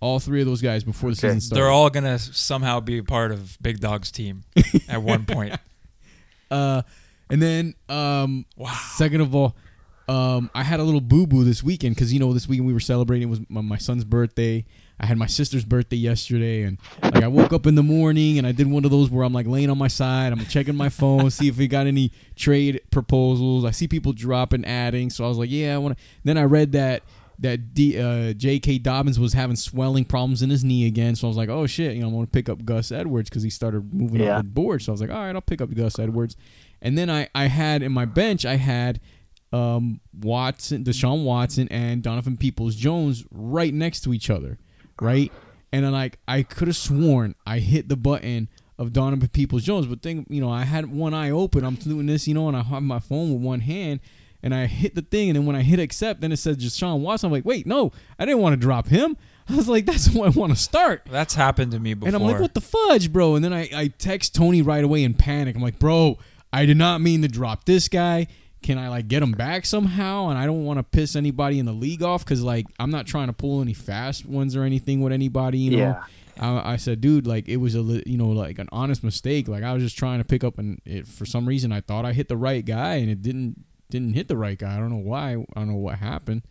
[0.00, 1.28] All three of those guys before the Okay.
[1.28, 1.60] season started.
[1.62, 4.44] They're all gonna somehow be a part of Big Dog's team
[4.88, 5.58] at one point.
[6.50, 6.82] uh,
[7.28, 8.72] and then um, Wow.
[8.96, 9.56] second of all,
[10.08, 12.72] um, I had a little boo boo this weekend because you know this weekend we
[12.72, 14.64] were celebrating it was my, my son's birthday.
[14.98, 18.46] I had my sister's birthday yesterday, and like I woke up in the morning and
[18.46, 20.88] I did one of those where I'm like laying on my side, I'm checking my
[20.90, 23.64] phone, see if we got any trade proposals.
[23.64, 26.04] I see people dropping, adding, so I was like, yeah, I want to.
[26.24, 27.02] Then I read that
[27.40, 28.78] that D, uh, J.K.
[28.78, 31.94] Dobbins was having swelling problems in his knee again, so I was like, oh shit,
[31.94, 34.36] you know, I'm gonna pick up Gus Edwards because he started moving Yeah.
[34.38, 34.82] up the board.
[34.82, 36.36] So I was like, all right, I'll pick up Gus Edwards,
[36.82, 39.00] and then I I had in my bench I had
[39.52, 44.58] um, Watson, Deshaun Watson, and Donovan Peoples Jones right next to each other,
[45.00, 45.32] right?
[45.72, 48.48] And then like I could have sworn I hit the button
[48.78, 51.64] of Donovan Peoples Jones, but think you know I had one eye open.
[51.64, 54.00] I'm doing this, you know, and I have my phone with one hand.
[54.42, 57.00] And I hit the thing, and then when I hit accept, then it says Deshaun
[57.00, 57.26] Watson.
[57.26, 59.16] I'm like, wait, no, I didn't want to drop him.
[59.48, 61.02] I was like, that's who I want to start.
[61.10, 62.06] That's happened to me before.
[62.08, 63.34] And I'm like, what the fudge, bro?
[63.34, 65.56] And then I, I text Tony right away in panic.
[65.56, 66.18] I'm like, bro,
[66.52, 68.28] I did not mean to drop this guy.
[68.62, 70.28] Can I like get him back somehow?
[70.28, 73.06] And I don't want to piss anybody in the league off because like I'm not
[73.06, 75.58] trying to pull any fast ones or anything with anybody.
[75.58, 76.02] You know, Yeah.
[76.38, 79.48] I, I said, dude, like it was a you know like an honest mistake.
[79.48, 82.04] Like I was just trying to pick up, and it, for some reason I thought
[82.04, 84.74] I hit the right guy, and it didn't didn't hit the right guy.
[84.76, 85.32] I don't know why.
[85.32, 86.42] I don't know what happened.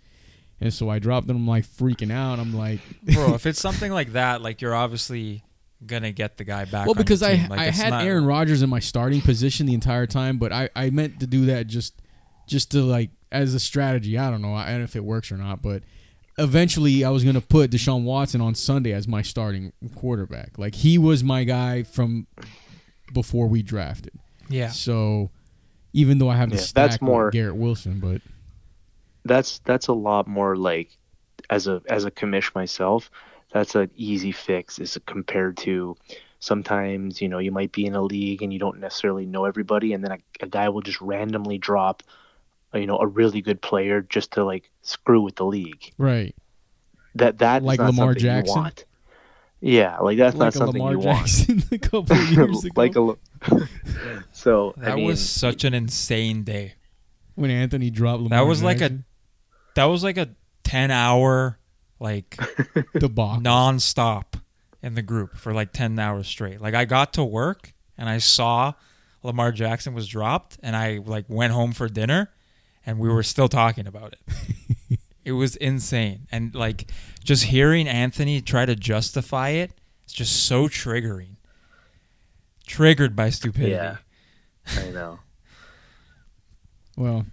[0.62, 2.40] And so I dropped, and I'm like freaking out.
[2.40, 3.34] I'm like, bro.
[3.34, 5.44] If it's something like that, like you're obviously
[5.86, 6.86] gonna get the guy back.
[6.86, 7.48] Well, because I.
[7.50, 10.70] Like, I had not- Aaron Rodgers in my starting position the entire time, but I,
[10.76, 12.02] I meant to do that just
[12.48, 14.18] just to like as a strategy.
[14.18, 15.84] I don't know, I don't know if it works or not, but
[16.38, 20.58] eventually I was gonna put Deshaun Watson on Sunday as my starting quarterback.
[20.58, 22.28] Like he was my guy from
[23.14, 24.14] before we drafted.
[24.50, 25.30] Yeah, So
[25.94, 28.22] even though I have the stack that's more- Garrett Wilson, but
[29.26, 30.96] that's that's a lot more like
[31.50, 33.10] as a as a commish myself
[33.52, 35.96] that's an easy fix is compared to
[36.40, 39.92] sometimes you know you might be in a league and you don't necessarily know everybody
[39.94, 42.02] and then a, a guy will just randomly drop
[42.74, 45.92] you know a really good player just to like screw with the league.
[45.98, 46.36] Right,
[47.16, 48.56] that that Like not Lamar something Jackson?
[48.56, 48.86] you want.
[49.62, 51.18] Yeah like that's like not something Lamar you want.
[51.28, 52.74] Jackson a couple years ago?
[52.82, 53.14] like a
[54.32, 56.74] so that I mean, was such an insane day.
[57.36, 59.00] when Anthony dropped Lamar That was like a
[59.76, 60.30] that was like a
[60.64, 61.60] ten hour
[62.00, 62.38] like
[62.94, 63.42] debacle.
[63.42, 64.38] non-stop
[64.82, 66.62] in the group for like 10 hours straight.
[66.62, 68.74] Like i got to work and i saw
[69.24, 72.32] lamar jackson was dropped and i like went home for dinner
[72.86, 75.00] and we were still talking about it.
[75.26, 76.28] It was insane.
[76.32, 76.90] And like
[77.24, 79.72] just hearing anthony try to justify it
[80.06, 81.36] it's just so triggering
[82.70, 83.98] triggered by stupidity Yeah.
[84.78, 85.20] i know
[86.98, 87.26] Well,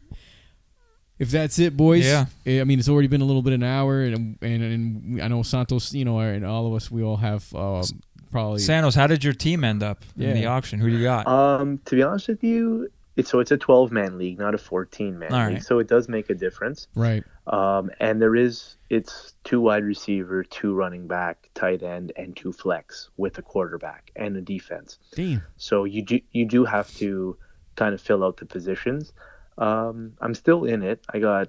[1.18, 2.04] if that's it, boys.
[2.06, 2.26] Yeah.
[2.46, 5.26] eh, I mean, it's already been a little bit an hour, and and, and I
[5.26, 7.82] know Santos, you know, and all of us, we all have uh,
[8.30, 8.60] probably.
[8.60, 11.78] Santos, how did your team end up in the auction who do you got Um,
[11.86, 15.18] to be honest with you, it's so it's a 12 man league, not a 14
[15.18, 15.54] man All league.
[15.54, 15.62] right.
[15.64, 16.86] So it does make a difference.
[16.94, 17.24] right.
[17.46, 22.52] Um, and there is it's two wide receiver, two running back, tight end, and two
[22.52, 24.98] flex with a quarterback and a defense.
[25.14, 25.42] Damn.
[25.56, 27.36] So you do you do have to
[27.76, 29.12] kind of fill out the positions.
[29.58, 31.04] Um, I'm still in it.
[31.08, 31.48] I got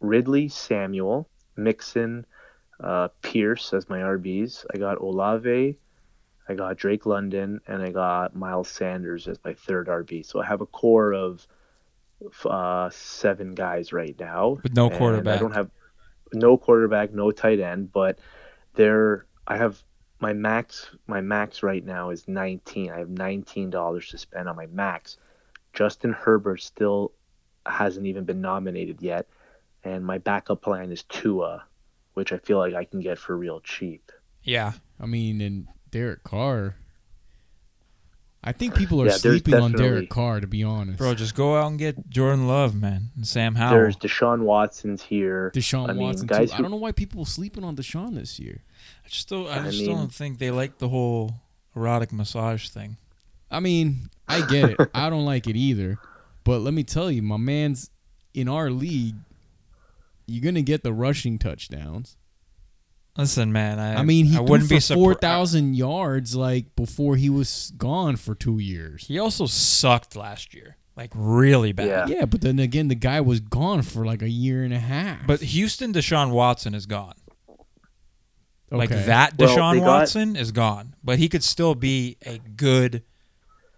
[0.00, 2.26] Ridley, Samuel, Mixon,
[2.82, 4.64] uh, Pierce as my RBs.
[4.74, 5.78] I got Olave,
[6.50, 10.26] I got Drake London, and I got Miles Sanders as my third RB.
[10.26, 11.46] So I have a core of
[12.44, 14.58] uh, seven guys right now.
[14.60, 15.36] With no quarterback.
[15.36, 15.70] I don't have
[16.32, 18.18] no quarterback, no tight end, but
[18.74, 19.80] there I have
[20.18, 22.90] my max my max right now is 19.
[22.90, 25.18] I have $19 to spend on my max.
[25.72, 27.12] Justin Herbert still
[27.64, 29.28] hasn't even been nominated yet,
[29.84, 31.62] and my backup plan is Tua,
[32.14, 34.10] which I feel like I can get for real cheap.
[34.42, 36.76] yeah I mean, and Derek Carr.
[38.42, 40.96] I think people are Yeah, sleeping on definitely- Derek Carr, to be honest.
[40.98, 45.02] bro just go out and get jordan love man and sam howell There's Deshaun Watson's
[45.02, 45.52] here.
[45.54, 46.56] Deshaun I mean, Watson guys too.
[46.56, 48.62] I don't know why people are sleeping on Deshaun this year.
[49.04, 49.46] I just don't.
[49.48, 51.34] I I just mean- don't think they like the whole
[51.76, 52.96] erotic massage thing.
[53.50, 54.90] I mean, I get it.
[54.94, 55.98] I don't like it either.
[56.44, 57.90] But let me tell you, my man's
[58.32, 59.16] in our league.
[60.26, 62.16] You're gonna get the rushing touchdowns.
[63.16, 63.78] Listen, man.
[63.78, 67.16] I, I mean, he I threw wouldn't for be surpri- four thousand yards like before
[67.16, 69.06] he was gone for two years.
[69.06, 71.86] He also sucked last year, like really bad.
[71.88, 72.06] Yeah.
[72.06, 75.26] Yeah, but then again, the guy was gone for like a year and a half.
[75.26, 77.14] But Houston Deshaun Watson is gone.
[77.48, 78.76] Okay.
[78.78, 79.02] Like Okay.
[79.06, 83.02] that Well, Deshaun got- Watson is gone, but he could still be a good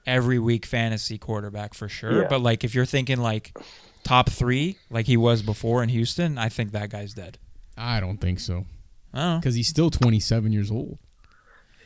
[0.06, 2.22] every week fantasy quarterback for sure.
[2.22, 2.28] Yeah.
[2.28, 3.56] But like if you're thinking like
[4.04, 7.38] top three, like he was before in Houston, I think that guy's dead.
[7.78, 8.66] I don't think so I don't know.
[9.12, 10.98] Because he's still 27 years old.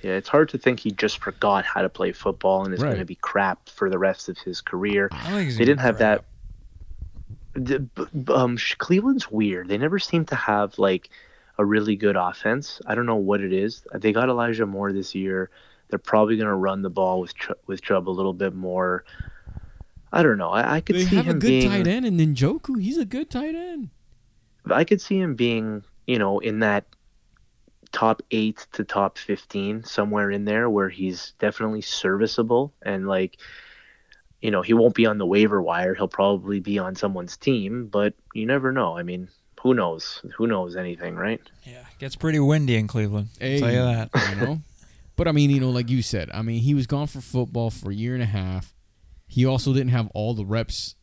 [0.02, 2.88] Yeah, it's hard to think he just forgot how to play football and is Right.
[2.90, 5.08] going to be crap for the rest of his career.
[5.10, 6.24] I don't think he's They didn't have crap.
[7.54, 7.64] that.
[7.64, 9.68] the- b- b- um, Cleveland's weird.
[9.68, 11.08] They never seem to have like
[11.58, 12.80] a really good offense.
[12.86, 13.82] I don't know what it is.
[13.94, 15.50] They got Elijah Moore this year.
[15.88, 19.04] They're probably going to run the ball with Ch- with Chubb a little bit more.
[20.12, 20.50] I don't know.
[20.50, 21.70] I, I could They see have a him good being.
[21.70, 22.80] tight end in Njoku.
[22.80, 23.88] He's a good tight end.
[24.70, 26.84] I could see him being, you know, in that
[27.96, 33.38] top eight to top fifteen, somewhere in there, where he's definitely serviceable and like,
[34.42, 35.94] you know, he won't be on the waiver wire.
[35.94, 38.98] He'll probably be on someone's team, but you never know.
[38.98, 39.28] I mean,
[39.62, 40.22] who knows?
[40.36, 41.40] Who knows anything, right?
[41.64, 43.28] Yeah, gets pretty windy in Cleveland.
[43.40, 44.10] I'll tell you that.
[44.28, 44.60] You know?
[45.16, 47.70] but I mean, you know, like you said, I mean, he was gone for football
[47.70, 48.74] for a year and a half.
[49.26, 50.96] He also didn't have all the reps,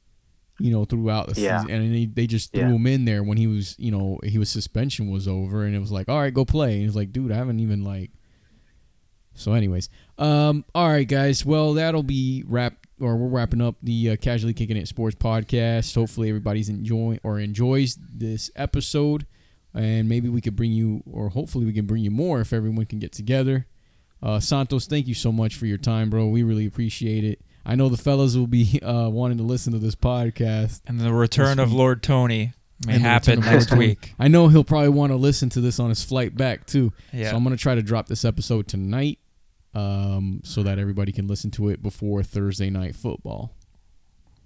[0.60, 1.60] you know, throughout the Yeah.
[1.62, 1.72] season.
[1.76, 2.70] And they, they just threw Yeah.
[2.76, 5.80] him in there when he was, you know, he was suspension was over and it
[5.80, 6.74] was like, all right, go play.
[6.74, 8.12] And he was like, dude, I haven't even like.
[9.36, 9.90] So, anyways,
[10.20, 11.44] um, all right, guys.
[11.44, 15.96] Well, that'll be wrap or we're wrapping up the uh, casually kicking it sports podcast.
[15.96, 19.26] Hopefully, everybody's enjoying or enjoys this episode,
[19.74, 22.86] and maybe we could bring you, or hopefully, we can bring you more if everyone
[22.86, 23.66] can get together.
[24.22, 26.28] Uh, Santos, thank you so much for your time, bro.
[26.28, 27.42] We really appreciate it.
[27.66, 30.82] I know the fellas will be uh, wanting to listen to this podcast.
[30.86, 31.72] And the return of.
[31.72, 32.54] Lord Tony
[32.86, 33.80] may And happen next Tony.
[33.88, 34.14] week.
[34.20, 36.92] I know he'll probably want to listen to this on his flight back too.
[37.14, 37.30] Yeah.
[37.32, 39.20] So I'm gonna try to drop this episode tonight,
[39.74, 43.54] um, so that everybody can listen to it before Thursday night football.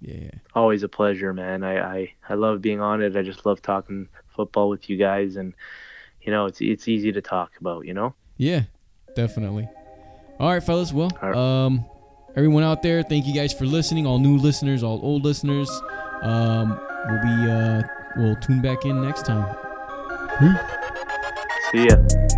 [0.00, 0.30] Yeah.
[0.54, 1.64] Always a pleasure, man.
[1.64, 3.16] I, I, I love being on it.
[3.16, 5.54] I just love talking football with you guys, and
[6.22, 7.84] you know, it's it's easy to talk about.
[7.84, 8.14] You know.
[8.36, 8.62] Yeah,
[9.16, 9.68] definitely.
[10.38, 10.92] All right, fellas.
[10.92, 11.64] Well, All right.
[11.66, 11.84] um,
[12.38, 14.06] everyone out there, thank you guys for listening.
[14.06, 15.68] All new listeners, all old listeners.
[16.22, 17.82] Um, we'll be uh,
[18.16, 19.56] we'll tune back in next time.
[21.72, 22.37] See ya.